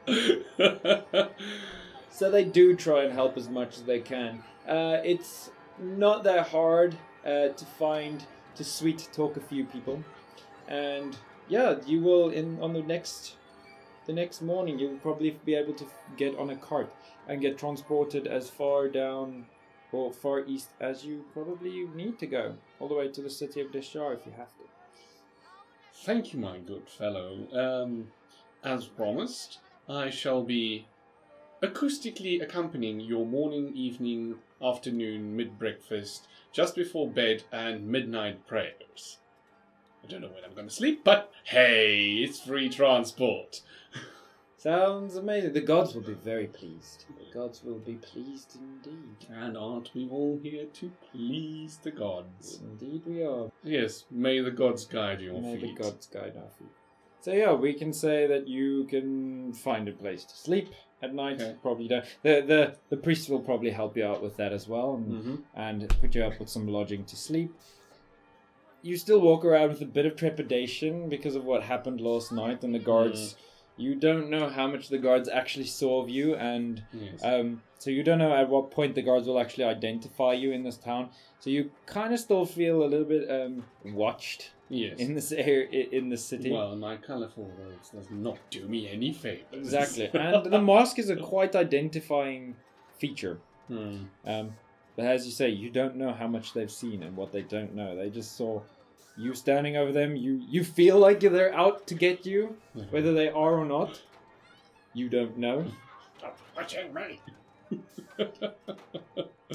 So 2.14 2.30
they 2.30 2.44
do 2.44 2.76
try 2.76 3.06
and 3.06 3.12
help 3.12 3.38
as 3.38 3.50
much 3.50 3.78
as 3.78 3.84
they 3.84 4.00
can. 4.00 4.44
Uh, 4.68 5.00
it's 5.04 5.50
not 5.80 6.24
that 6.26 6.48
hard 6.48 6.96
uh, 7.26 7.48
to 7.48 7.66
find 7.80 8.24
to 8.54 8.64
sweet 8.64 9.10
talk 9.12 9.36
a 9.36 9.40
few 9.40 9.66
people, 9.66 10.04
and 10.68 11.18
yeah, 11.50 11.78
you 11.88 12.02
will 12.02 12.30
in 12.30 12.62
on 12.62 12.74
the 12.74 12.84
next 12.84 13.38
the 14.06 14.14
next 14.14 14.44
morning 14.44 14.78
you 14.78 14.90
will 14.90 14.98
probably 15.00 15.32
be 15.44 15.56
able 15.56 15.74
to 15.74 15.88
get 16.16 16.38
on 16.38 16.52
a 16.52 16.56
cart 16.56 16.94
and 17.28 17.42
get 17.42 17.58
transported 17.58 18.28
as 18.28 18.48
far 18.48 18.88
down 18.88 19.48
or 19.92 20.14
far 20.14 20.46
east 20.46 20.70
as 20.80 21.04
you 21.04 21.26
probably 21.34 21.88
need 21.96 22.20
to 22.20 22.28
go, 22.28 22.54
all 22.80 22.88
the 22.88 22.96
way 22.96 23.08
to 23.08 23.22
the 23.22 23.30
city 23.30 23.60
of 23.60 23.72
Deshar 23.72 24.14
if 24.16 24.24
you 24.28 24.34
have 24.38 24.56
to. 24.58 24.64
Thank 26.06 26.32
you, 26.32 26.40
my 26.40 26.60
good 26.60 26.88
fellow. 26.88 27.48
Um, 27.54 28.12
as 28.64 28.86
promised, 28.86 29.60
I 29.88 30.10
shall 30.10 30.44
be 30.44 30.88
acoustically 31.62 32.42
accompanying 32.42 33.00
your 33.00 33.26
morning, 33.26 33.76
evening, 33.76 34.36
afternoon, 34.62 35.36
mid 35.36 35.60
breakfast, 35.60 36.28
just 36.52 36.76
before 36.76 37.10
bed, 37.10 37.44
and 37.52 37.88
midnight 37.88 38.48
prayers. 38.48 39.18
I 40.04 40.08
don't 40.08 40.22
know 40.22 40.28
when 40.28 40.44
I'm 40.44 40.54
going 40.54 40.68
to 40.68 40.74
sleep, 40.74 41.04
but 41.04 41.32
hey, 41.44 42.16
it's 42.16 42.42
free 42.42 42.70
transport. 42.70 43.62
Sounds 44.58 45.18
amazing. 45.18 45.52
The 45.52 45.60
gods 45.62 45.94
will 45.94 46.02
be 46.04 46.14
very 46.14 46.48
pleased. 46.48 47.06
The 47.18 47.38
gods 47.38 47.62
will 47.64 47.80
be 47.80 47.96
pleased 47.96 48.56
indeed. 48.56 49.28
And 49.30 49.58
aren't 49.58 49.94
we 49.94 50.08
all 50.10 50.40
here 50.42 50.66
to 50.66 50.92
please 51.12 51.80
the 51.84 51.92
gods? 51.92 52.62
Indeed, 52.62 53.04
we 53.06 53.24
are. 53.24 53.52
Yes, 53.64 54.06
may 54.10 54.40
the 54.40 54.52
gods 54.52 54.86
guide 54.86 55.20
your 55.20 55.34
May 55.34 55.56
feet. 55.56 55.62
May 55.62 55.74
the 55.74 55.82
gods 55.82 56.08
guide 56.08 56.38
our 56.38 56.50
feet. 56.58 56.70
So 57.24 57.32
yeah, 57.32 57.54
we 57.54 57.74
can 57.74 57.94
say 57.94 58.28
that 58.28 58.50
you 58.50 58.84
can 58.90 59.54
find 59.54 59.88
a 59.88 59.94
place 59.94 60.26
to 60.26 60.36
sleep 60.36 60.68
at 61.02 61.16
night. 61.16 61.42
Okay. 61.42 61.56
Probably 61.62 61.88
don't. 61.88 62.04
The 62.22 62.42
the 62.46 62.76
the 62.90 62.98
priest 62.98 63.30
will 63.30 63.40
probably 63.40 63.70
help 63.70 63.96
you 63.96 64.06
out 64.06 64.22
with 64.22 64.36
that 64.36 64.52
as 64.52 64.68
well, 64.68 64.96
and, 64.96 65.24
Mhm. 65.24 65.44
and 65.56 65.90
put 66.02 66.16
you 66.16 66.24
up 66.26 66.38
with 66.38 66.50
some 66.50 66.68
lodging 66.68 67.06
to 67.06 67.16
sleep. 67.16 67.50
You 68.82 68.98
still 68.98 69.22
walk 69.22 69.46
around 69.46 69.70
with 69.70 69.82
a 69.82 69.86
bit 69.86 70.06
of 70.06 70.18
trepidation 70.18 71.08
because 71.08 71.36
of 71.36 71.46
what 71.46 71.64
happened 71.64 72.02
last 72.02 72.34
night, 72.34 72.62
and 72.66 72.76
the 72.76 72.80
guards. 72.80 73.38
You 73.76 73.96
don't 73.96 74.30
know 74.30 74.50
how 74.50 74.68
much 74.68 74.90
the 74.90 75.00
guards 75.00 75.28
actually 75.28 75.66
saw 75.66 76.02
of 76.02 76.10
you, 76.10 76.36
and 76.36 76.84
Yes. 76.94 77.24
um, 77.24 77.62
so 77.80 77.90
you 77.90 78.04
don't 78.04 78.20
know 78.20 78.34
at 78.34 78.50
what 78.50 78.72
point 78.72 78.96
the 78.96 79.02
guards 79.02 79.28
will 79.28 79.40
actually 79.40 79.64
identify 79.66 80.34
you 80.34 80.52
in 80.52 80.64
this 80.64 80.78
town. 80.78 81.10
So 81.40 81.50
you 81.50 81.72
kind 81.86 82.14
of 82.14 82.20
still 82.20 82.46
feel 82.46 82.84
a 82.84 82.86
little 82.86 83.06
bit 83.06 83.30
um, 83.30 83.66
watched 83.84 84.52
yes. 84.70 85.00
in 85.00 85.16
this 85.16 85.32
area 85.32 85.88
in 85.92 86.10
the 86.10 86.18
city. 86.18 86.52
Well, 86.52 86.76
my 86.76 86.98
colourful 86.98 87.52
robes 87.60 87.90
does 87.90 88.10
not 88.12 88.38
do 88.52 88.68
me 88.68 88.88
any 88.88 89.12
favours. 89.12 89.46
exactly, 89.54 90.10
and 90.14 90.46
the 90.46 90.62
mask 90.62 91.00
is 91.00 91.10
a 91.10 91.16
quite 91.16 91.56
identifying 91.56 92.56
feature. 93.00 93.40
Hmm. 93.68 94.04
Um, 94.26 94.54
but 94.96 95.06
as 95.06 95.26
you 95.26 95.32
say, 95.32 95.50
you 95.50 95.70
don't 95.70 95.96
know 95.96 96.14
how 96.14 96.28
much 96.28 96.54
they've 96.54 96.72
seen 96.72 97.02
and 97.04 97.18
what 97.18 97.32
they 97.32 97.42
don't 97.42 97.74
know. 97.74 97.96
They 97.96 98.10
just 98.10 98.38
saw 98.38 98.62
you 99.18 99.34
standing 99.34 99.78
over 99.78 99.92
them. 99.92 100.16
You 100.16 100.42
you 100.48 100.64
feel 100.64 100.98
like 100.98 101.20
they're 101.20 101.54
out 101.54 101.88
to 101.88 101.96
get 101.96 102.26
you, 102.26 102.56
whether 102.90 103.14
they 103.14 103.30
are 103.30 103.54
or 103.60 103.66
not. 103.66 104.02
You 104.94 105.10
don't 105.10 105.38
know. 105.38 105.66
Stop 106.18 106.38
watching 106.56 106.94
me. 106.94 107.20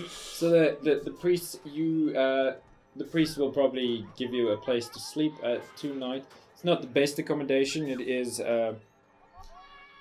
So 0.07 0.51
the 0.51 0.79
the, 0.83 1.01
the 1.05 1.11
priest 1.11 1.61
you 1.65 2.17
uh, 2.17 2.55
the 2.97 3.05
priest 3.05 3.39
will 3.39 3.51
probably 3.51 4.07
give 4.17 4.33
you 4.33 4.51
a 4.51 4.57
place 4.57 4.89
to 4.89 5.01
sleep 5.01 5.33
at 5.43 5.61
two 5.77 5.95
night. 5.95 6.25
It's 6.55 6.65
not 6.65 6.81
the 6.81 6.89
best 6.89 7.19
accommodation. 7.19 7.89
It 7.89 8.01
is. 8.01 8.41
Uh, 8.41 8.75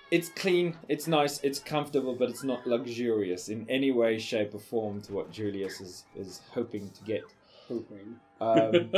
it's 0.10 0.30
clean. 0.30 0.78
It's 0.88 1.08
nice. 1.08 1.40
It's 1.44 1.60
comfortable, 1.60 2.16
but 2.16 2.30
it's 2.30 2.44
not 2.44 2.66
luxurious 2.66 3.50
in 3.50 3.66
any 3.70 3.92
way, 3.92 4.18
shape, 4.18 4.56
or 4.56 4.60
form 4.60 5.02
to 5.02 5.14
what 5.14 5.32
Julius 5.32 5.82
is 5.82 6.06
is 6.16 6.42
hoping 6.52 6.90
to 6.90 7.04
get. 7.04 7.24
Hoping. 7.68 8.16
Um, 8.40 8.92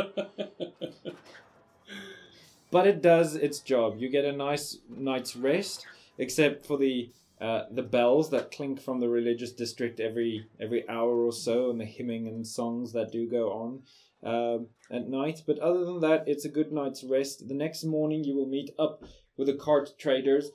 but 2.71 2.87
it 2.87 3.01
does 3.01 3.35
its 3.35 3.59
job. 3.59 3.97
You 3.97 4.09
get 4.09 4.25
a 4.25 4.31
nice 4.31 4.77
night's 4.89 5.35
rest, 5.35 5.87
except 6.17 6.65
for 6.65 6.77
the 6.77 7.11
uh, 7.41 7.63
the 7.71 7.81
bells 7.81 8.29
that 8.31 8.51
clink 8.51 8.81
from 8.81 8.99
the 8.99 9.07
religious 9.07 9.53
district 9.53 9.99
every 9.99 10.45
every 10.59 10.87
hour 10.89 11.25
or 11.25 11.31
so, 11.31 11.69
and 11.69 11.79
the 11.79 11.85
hymning 11.85 12.27
and 12.27 12.45
songs 12.45 12.91
that 12.93 13.11
do 13.11 13.29
go 13.29 13.51
on 13.51 13.81
um, 14.23 14.67
at 14.91 15.07
night. 15.07 15.41
But 15.47 15.59
other 15.59 15.85
than 15.85 16.01
that, 16.01 16.25
it's 16.27 16.45
a 16.45 16.49
good 16.49 16.71
night's 16.71 17.03
rest. 17.03 17.47
The 17.47 17.55
next 17.55 17.83
morning, 17.83 18.23
you 18.23 18.35
will 18.35 18.47
meet 18.47 18.71
up 18.77 19.03
with 19.37 19.47
the 19.47 19.53
cart 19.55 19.97
traders. 19.97 20.51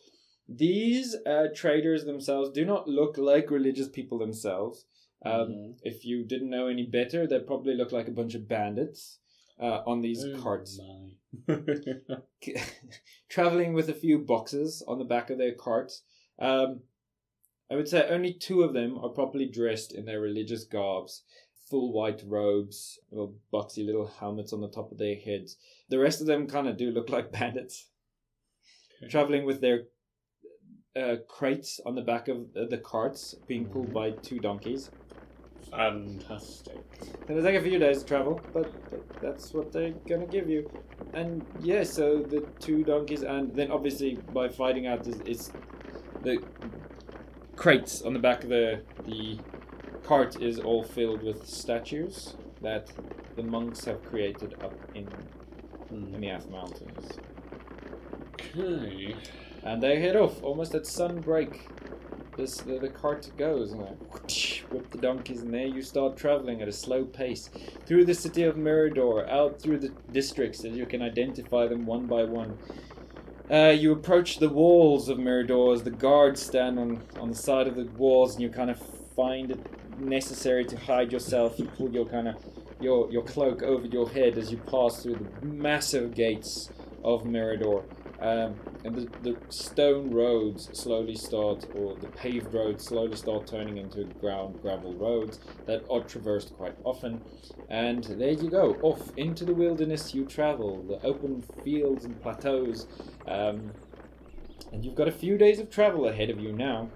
These 0.47 1.17
uh, 1.27 1.47
traders 1.55 2.05
themselves 2.05 2.51
do 2.51 2.67
not 2.67 2.87
look 2.87 3.17
like 3.17 3.51
religious 3.51 3.89
people 3.89 4.19
themselves. 4.19 4.85
Um, 5.25 5.49
Mhm. 5.49 5.79
If 5.83 6.05
you 6.05 6.25
didn't 6.25 6.51
know 6.51 6.67
any 6.67 6.87
better, 6.87 7.27
they 7.27 7.41
probably 7.41 7.75
look 7.75 7.93
like 7.93 8.09
a 8.09 8.13
bunch 8.13 8.35
of 8.35 8.47
bandits 8.49 9.19
uh, 9.59 9.83
on 9.87 10.01
these 10.01 10.25
Oh 10.25 10.41
carts, 10.43 10.81
traveling 13.29 13.73
with 13.75 13.89
a 13.89 13.95
few 13.95 14.19
boxes 14.19 14.83
on 14.87 14.99
the 14.99 15.05
back 15.05 15.31
of 15.31 15.39
their 15.39 15.55
carts. 15.55 16.03
Um, 16.39 16.81
I 17.71 17.77
would 17.77 17.89
say 17.89 18.07
only 18.09 18.35
two 18.35 18.63
of 18.63 18.75
them 18.75 18.99
are 18.99 19.09
properly 19.09 19.47
dressed 19.47 19.93
in 19.95 20.05
their 20.05 20.21
religious 20.21 20.65
garbs, 20.65 21.23
full 21.71 21.93
white 21.93 22.23
robes, 22.27 22.99
little 23.11 23.37
boxy 23.53 23.85
little 23.87 24.07
helmets 24.07 24.53
on 24.53 24.61
the 24.61 24.69
top 24.69 24.93
of 24.93 24.99
their 24.99 25.17
heads. 25.17 25.57
The 25.89 25.99
rest 25.99 26.21
of 26.21 26.27
them 26.27 26.47
kind 26.47 26.69
of 26.69 26.77
do 26.77 26.91
look 26.91 27.09
like 27.09 27.33
bandits, 27.41 27.89
Okay. 28.99 29.11
traveling 29.11 29.45
with 29.45 29.61
their 29.61 29.85
uh, 30.95 31.17
crates 31.29 31.81
on 31.85 31.95
the 31.95 32.03
back 32.03 32.29
of 32.29 32.53
the 32.53 32.67
the 32.67 32.79
carts, 32.79 33.35
being 33.49 33.67
pulled 33.71 33.93
by 33.93 34.11
two 34.13 34.39
donkeys. 34.39 34.91
Fantastic. 35.75 36.79
It'll 37.29 37.43
take 37.43 37.57
a 37.57 37.63
few 37.63 37.79
days 37.79 38.01
to 38.01 38.05
travel, 38.05 38.41
but, 38.53 38.73
that's 39.21 39.55
what 39.55 39.73
they're 39.73 39.93
gonna 40.07 40.27
give 40.27 40.51
you. 40.51 40.71
And 41.15 41.45
yeah, 41.61 41.83
so 41.83 42.19
the 42.19 42.41
two 42.61 42.85
donkeys, 42.85 43.23
and 43.23 43.55
then 43.55 43.71
obviously 43.71 44.19
by 44.35 44.49
fighting 44.49 44.87
out 44.87 45.07
is, 45.07 45.21
is 45.21 45.51
the 46.23 46.43
crates 47.57 48.03
on 48.03 48.13
the 48.13 48.19
back 48.19 48.43
of 48.43 48.51
the 48.51 48.83
the 49.07 49.39
cart 50.03 50.43
is 50.43 50.59
all 50.59 50.83
filled 50.83 51.23
with 51.23 51.47
statues 51.47 52.35
that 52.61 52.93
the 53.37 53.43
monks 53.43 53.85
have 53.87 54.05
created 54.05 54.55
up 54.63 54.75
in 54.95 55.09
in 55.91 56.13
the 56.13 56.19
Miath 56.19 56.51
Mountains. 56.51 57.19
Okay. 58.35 59.17
And 59.63 59.83
they 59.83 60.01
head 60.01 60.17
off 60.17 60.43
almost 60.43 60.75
at 60.75 60.83
sunbreak. 60.83 61.61
This 62.37 62.59
the, 62.59 62.79
the 62.79 62.89
cart 62.89 63.31
goes 63.39 63.73
and 63.73 63.81
like 63.81 63.97
whip 64.75 64.91
the 64.91 64.99
donkeys, 64.99 65.43
and 65.43 65.55
there 65.55 65.67
you 65.67 65.83
start 65.83 66.17
traveling 66.17 66.61
at 66.61 66.69
a 66.69 66.73
slow 66.73 67.05
pace 67.05 67.49
through 67.87 68.05
the 68.05 68.15
city 68.15 68.43
of 68.43 68.57
Mirador, 68.57 69.29
out 69.29 69.61
through 69.61 69.79
the 69.79 69.93
districts 70.13 70.65
as 70.65 70.77
you 70.77 70.87
can 70.87 71.03
identify 71.03 71.67
them 71.67 71.87
one 71.87 72.07
by 72.07 72.25
one. 72.25 72.59
Uh, 73.51 73.75
you 73.77 73.93
approach 73.93 74.39
the 74.39 74.49
walls 74.49 75.09
of 75.09 75.19
Mirador 75.19 75.75
as 75.75 75.83
the 75.83 75.91
guards 75.91 76.41
stand 76.43 76.79
on, 76.79 77.03
on 77.21 77.29
the 77.29 77.37
side 77.37 77.67
of 77.67 77.77
the 77.77 77.85
walls, 77.97 78.35
and 78.35 78.43
you 78.43 78.49
kind 78.49 78.71
of 78.71 78.79
find 79.15 79.51
it 79.51 79.61
necessary 79.99 80.65
to 80.65 80.77
hide 80.77 81.13
yourself. 81.13 81.59
You 81.59 81.67
pull 81.67 81.91
your 81.91 82.07
kind 82.07 82.29
of 82.29 82.37
your 82.81 83.11
your 83.11 83.23
cloak 83.23 83.63
over 83.63 83.87
your 83.87 84.09
head 84.09 84.37
as 84.37 84.51
you 84.51 84.59
pass 84.59 85.03
through 85.03 85.17
the 85.17 85.47
massive 85.47 86.15
gates 86.15 86.71
of 87.03 87.25
Mirador. 87.25 87.85
Um, 88.21 88.55
and 88.85 88.95
the, 88.95 89.09
the 89.23 89.37
stone 89.49 90.11
roads 90.11 90.69
slowly 90.79 91.17
start, 91.17 91.67
or 91.75 91.97
the 91.97 92.09
paved 92.09 92.53
roads 92.53 92.85
slowly 92.85 93.17
start 93.17 93.47
turning 93.47 93.79
into 93.79 94.05
ground 94.21 94.61
gravel 94.61 94.93
roads 94.95 95.41
that 95.67 95.85
are 95.91 96.01
traversed 96.01 96.55
quite 96.55 96.77
often. 96.85 97.21
And 97.71 98.05
there 98.05 98.33
you 98.33 98.51
go, 98.51 98.77
off 98.83 99.11
into 99.17 99.45
the 99.45 99.55
wilderness 99.55 100.15
you 100.15 100.27
travel, 100.27 100.83
the 100.83 101.03
open 101.07 101.43
fields 101.65 102.05
and 102.05 102.21
plateaus. 102.21 102.87
Um, 103.27 103.73
and 104.73 104.85
you've 104.85 104.97
got 104.97 105.09
a 105.09 105.13
few 105.13 105.39
days 105.39 105.59
of 105.61 105.71
travel 105.71 106.09
ahead 106.09 106.29
of 106.29 106.39
you 106.39 106.53
now. 106.53 106.91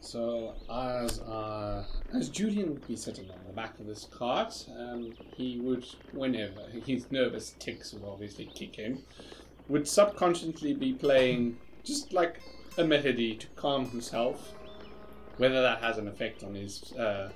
So 0.00 0.54
as 0.68 1.20
uh, 1.20 1.84
as 2.12 2.28
Jewlian 2.28 2.68
would 2.68 2.86
be 2.86 2.96
sitting 2.96 3.30
on 3.30 3.38
the 3.46 3.52
back 3.52 3.78
of 3.80 3.86
this 3.86 4.04
cart, 4.04 4.66
um, 4.76 5.14
he 5.36 5.58
would, 5.60 5.86
whenever 6.12 6.60
his 6.84 7.10
nervous 7.10 7.54
ticks 7.58 7.94
would 7.94 8.04
obviously 8.04 8.50
kick 8.54 8.78
in, 8.78 9.02
would 9.68 9.88
subconsciously 9.88 10.74
be 10.74 10.92
playing 10.92 11.56
just 11.84 12.12
like 12.12 12.40
a 12.78 12.84
melody 12.84 13.34
to 13.36 13.46
calm 13.56 13.88
himself. 13.90 14.52
Whether 15.36 15.62
that 15.62 15.80
has 15.80 15.98
an 15.98 16.08
effect 16.08 16.44
on 16.44 16.54
his 16.54 16.92
uh, 16.92 17.30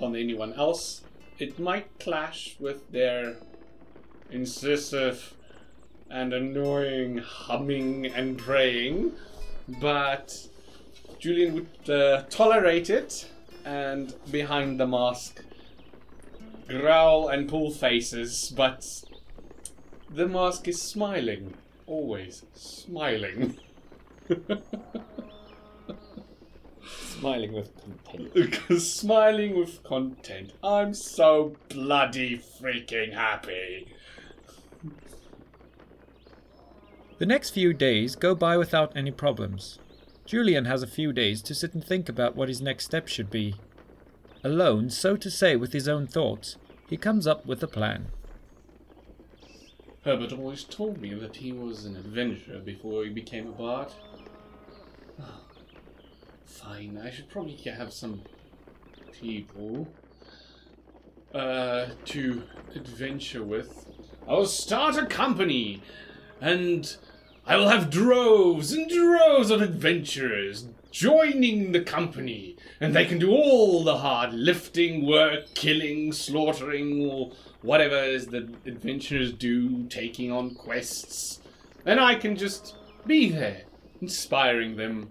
on 0.00 0.14
anyone 0.14 0.52
else, 0.54 1.02
it 1.38 1.58
might 1.58 1.86
clash 1.98 2.56
with 2.58 2.90
their 2.90 3.36
incisive 4.30 5.34
and 6.10 6.32
annoying 6.32 7.18
humming 7.18 8.06
and 8.06 8.38
praying, 8.38 9.12
but 9.80 10.48
Jewlian 11.20 11.54
would 11.54 11.90
uh, 11.90 12.22
tolerate 12.30 12.90
it 12.90 13.28
and 13.64 14.14
behind 14.30 14.78
the 14.78 14.86
mask 14.86 15.42
growl 16.68 17.28
and 17.28 17.48
pull 17.48 17.70
faces, 17.70 18.52
but 18.56 19.04
the 20.10 20.26
mask 20.26 20.68
is 20.68 20.80
smiling. 20.80 21.54
Always 21.86 22.44
smiling. 22.54 23.58
Smiling 27.18 27.52
with 27.52 27.70
content. 28.04 28.54
Smiling 28.82 29.58
with 29.58 29.82
content. 29.82 30.52
I'm 30.62 30.92
so 30.92 31.56
bloody 31.68 32.38
freaking 32.38 33.14
happy. 33.14 33.88
The 37.18 37.26
next 37.26 37.50
few 37.50 37.72
days 37.72 38.16
go 38.16 38.34
by 38.34 38.58
without 38.58 38.94
any 38.94 39.10
problems. 39.10 39.78
Jewlian 40.26 40.66
has 40.66 40.82
a 40.82 40.86
few 40.86 41.12
days 41.12 41.40
to 41.42 41.54
sit 41.54 41.72
and 41.72 41.82
think 41.82 42.08
about 42.08 42.36
what 42.36 42.48
his 42.48 42.60
next 42.60 42.84
step 42.84 43.08
should 43.08 43.30
be. 43.30 43.54
Alone, 44.44 44.90
so 44.90 45.16
to 45.16 45.30
say, 45.30 45.56
with 45.56 45.72
his 45.72 45.88
own 45.88 46.06
thoughts, 46.06 46.56
he 46.88 46.96
comes 46.96 47.26
up 47.26 47.46
with 47.46 47.62
a 47.62 47.68
plan. 47.68 48.08
Herbert 50.06 50.32
always 50.32 50.62
told 50.62 51.00
me 51.00 51.14
that 51.14 51.34
he 51.34 51.50
was 51.50 51.84
an 51.84 51.96
adventurer 51.96 52.60
before 52.60 53.02
he 53.02 53.10
became 53.10 53.48
a 53.48 53.50
bard. 53.50 53.88
Ah, 55.20 55.40
Fine, 56.44 56.96
I 57.04 57.10
should 57.10 57.28
probably 57.28 57.56
have 57.56 57.92
some 57.92 58.22
people 59.20 59.88
uh, 61.34 61.86
to 62.04 62.44
adventure 62.76 63.42
with. 63.42 63.84
I 64.28 64.34
will 64.34 64.46
start 64.46 64.96
a 64.96 65.06
company, 65.06 65.82
and 66.40 66.96
I 67.44 67.56
will 67.56 67.68
have 67.68 67.90
droves 67.90 68.72
and 68.72 68.88
droves 68.88 69.50
of 69.50 69.60
adventurers 69.60 70.66
joining 70.96 71.72
the 71.72 71.80
company, 71.82 72.56
and 72.80 72.96
they 72.96 73.04
can 73.04 73.18
do 73.18 73.30
all 73.30 73.84
the 73.84 73.98
hard 73.98 74.32
lifting 74.32 75.04
work, 75.04 75.44
killing, 75.54 76.10
slaughtering, 76.10 77.10
or 77.10 77.30
whatever 77.60 77.96
it 77.96 78.14
is 78.14 78.32
adventurers 78.32 79.30
do, 79.34 79.84
taking 79.88 80.32
on 80.32 80.54
quests. 80.54 81.40
And 81.84 82.00
I 82.00 82.14
can 82.14 82.34
just 82.34 82.76
be 83.06 83.28
there, 83.28 83.64
inspiring 84.00 84.76
them, 84.76 85.10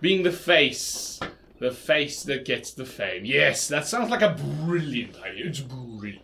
being 0.00 0.22
the 0.22 0.32
face, 0.32 1.20
the 1.58 1.72
face 1.72 2.22
that 2.22 2.46
gets 2.46 2.72
the 2.72 2.86
fame. 2.86 3.26
Yes, 3.26 3.68
that 3.68 3.86
sounds 3.86 4.08
like 4.08 4.22
a 4.22 4.34
brilliant 4.64 5.20
idea. 5.20 5.44
It's 5.44 5.60
brilliant. 5.60 6.22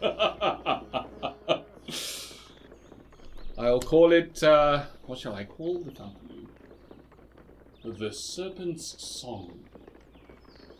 I'll 3.58 3.80
call 3.80 4.12
it. 4.12 4.40
Uh, 4.40 4.84
what 5.06 5.18
shall 5.18 5.34
I 5.34 5.44
call 5.44 5.80
the 5.80 5.90
company? 5.90 6.21
The 7.84 8.12
Serpent's 8.12 9.02
Song. 9.04 9.58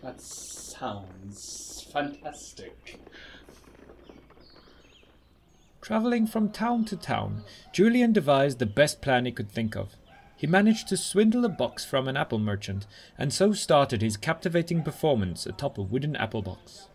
That 0.04 0.20
sounds 0.20 1.84
fantastic. 1.92 3.00
Travelling 5.80 6.28
from 6.28 6.50
town 6.50 6.84
to 6.84 6.96
town, 6.96 7.42
Jewlian 7.74 8.12
devised 8.12 8.60
the 8.60 8.66
best 8.66 9.02
plan 9.02 9.24
he 9.24 9.32
could 9.32 9.50
think 9.50 9.74
of. 9.74 9.96
He 10.36 10.46
managed 10.46 10.86
to 10.88 10.96
swindle 10.96 11.44
a 11.44 11.48
box 11.48 11.84
from 11.84 12.06
an 12.06 12.16
apple 12.16 12.38
merchant, 12.38 12.86
and 13.18 13.32
so 13.32 13.52
started 13.52 14.00
his 14.00 14.16
captivating 14.16 14.84
performance 14.84 15.44
atop 15.44 15.78
a 15.78 15.82
wooden 15.82 16.14
apple 16.14 16.42
box. 16.42 16.88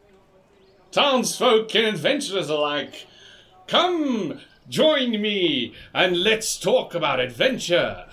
Townsfolk 0.91 1.75
and 1.75 1.85
adventurers 1.85 2.49
alike, 2.49 3.07
come 3.67 4.39
join 4.69 5.21
me 5.21 5.73
and 5.93 6.15
let's 6.15 6.57
talk 6.57 6.95
about 6.95 7.19
adventure. 7.19 8.05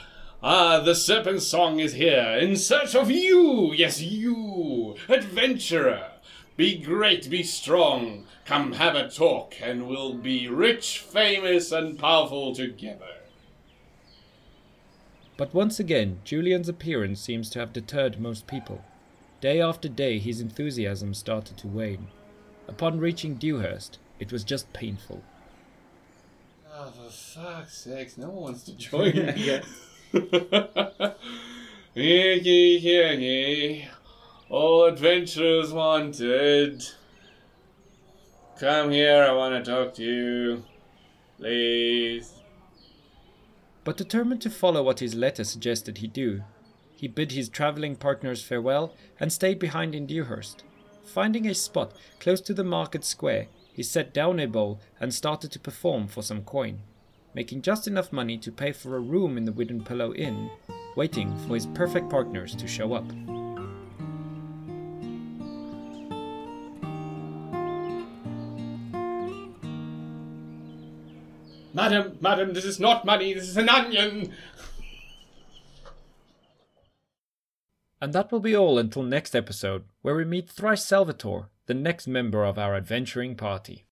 Ah, 0.46 0.78
the 0.80 0.94
Serpent 0.94 1.40
Song 1.40 1.80
is 1.80 1.94
here 1.94 2.36
in 2.38 2.54
search 2.54 2.94
of 2.94 3.10
you. 3.10 3.72
Yes, 3.72 4.02
you, 4.02 4.94
adventurer. 5.08 6.10
Be 6.58 6.76
great, 6.76 7.30
be 7.30 7.42
strong. 7.42 8.26
Come 8.44 8.72
have 8.72 8.94
a 8.94 9.08
talk, 9.08 9.54
and 9.62 9.88
we'll 9.88 10.12
be 10.12 10.46
rich, 10.46 10.98
famous, 10.98 11.72
and 11.72 11.98
powerful 11.98 12.54
together. 12.54 13.08
But 15.38 15.54
once 15.54 15.80
again, 15.80 16.20
Jewlian's 16.26 16.68
appearance 16.68 17.22
seems 17.22 17.48
to 17.48 17.60
have 17.60 17.72
deterred 17.72 18.20
most 18.20 18.46
people. 18.46 18.84
Day 19.40 19.62
after 19.62 19.88
day, 19.88 20.18
his 20.18 20.42
enthusiasm 20.42 21.14
started 21.14 21.56
to 21.56 21.68
wane. 21.68 22.08
Upon 22.68 23.00
reaching 23.00 23.36
Dewhurst, 23.36 23.98
it 24.18 24.30
was 24.30 24.44
just 24.44 24.70
painful. 24.74 25.22
Oh, 26.70 26.90
for 26.90 27.10
fuck's 27.10 27.78
sakes, 27.78 28.18
no 28.18 28.26
one 28.26 28.42
wants 28.42 28.64
to 28.64 28.76
join 28.76 29.14
me. 29.14 29.62
Hear 31.94 32.34
ye, 32.34 32.78
hear 32.78 33.12
ye. 33.12 33.88
All 34.48 34.84
adventurers 34.84 35.72
wanted. 35.72 36.84
Come 38.58 38.90
here, 38.90 39.24
I 39.24 39.32
want 39.32 39.64
to 39.64 39.70
talk 39.70 39.94
to 39.94 40.02
you. 40.04 40.64
Please. 41.38 42.32
But 43.82 43.96
determined 43.96 44.40
to 44.42 44.50
follow 44.50 44.82
what 44.82 45.00
his 45.00 45.14
letter 45.14 45.42
suggested 45.44 45.98
he 45.98 46.06
do, 46.06 46.44
he 46.94 47.08
bid 47.08 47.32
his 47.32 47.48
travelling 47.48 47.96
partners 47.96 48.42
farewell 48.42 48.94
and 49.18 49.32
stayed 49.32 49.58
behind 49.58 49.94
in 49.94 50.06
Dewhurst. 50.06 50.62
Finding 51.04 51.46
a 51.46 51.54
spot 51.54 51.92
close 52.20 52.40
to 52.42 52.54
the 52.54 52.64
market 52.64 53.04
square, 53.04 53.48
he 53.72 53.82
set 53.82 54.14
down 54.14 54.38
a 54.38 54.46
bowl 54.46 54.80
and 55.00 55.12
started 55.12 55.50
to 55.52 55.58
perform 55.58 56.06
for 56.06 56.22
some 56.22 56.42
coin, 56.42 56.80
making 57.34 57.62
just 57.62 57.86
enough 57.86 58.12
money 58.12 58.38
to 58.38 58.52
pay 58.52 58.72
for 58.72 58.96
a 58.96 59.00
room 59.00 59.36
in 59.36 59.44
the 59.44 59.52
Wooden 59.52 59.84
Pillow 59.84 60.14
Inn, 60.14 60.50
waiting 60.96 61.36
for 61.40 61.54
his 61.54 61.66
perfect 61.66 62.08
partners 62.08 62.54
to 62.54 62.66
show 62.68 62.94
up. 62.94 63.04
Madam, 71.74 72.16
madam, 72.20 72.54
this 72.54 72.64
is 72.64 72.78
not 72.78 73.04
money, 73.04 73.34
this 73.34 73.48
is 73.48 73.56
an 73.56 73.68
onion. 73.68 74.32
And 78.00 78.12
that 78.12 78.30
will 78.30 78.38
be 78.38 78.54
all 78.54 78.78
until 78.78 79.02
next 79.02 79.34
episode, 79.34 79.84
where 80.02 80.14
we 80.14 80.24
meet 80.24 80.48
Thrice 80.48 80.84
Salvatore, 80.84 81.50
the 81.66 81.74
next 81.74 82.06
member 82.06 82.44
of 82.44 82.58
our 82.58 82.76
adventuring 82.76 83.34
party. 83.34 83.86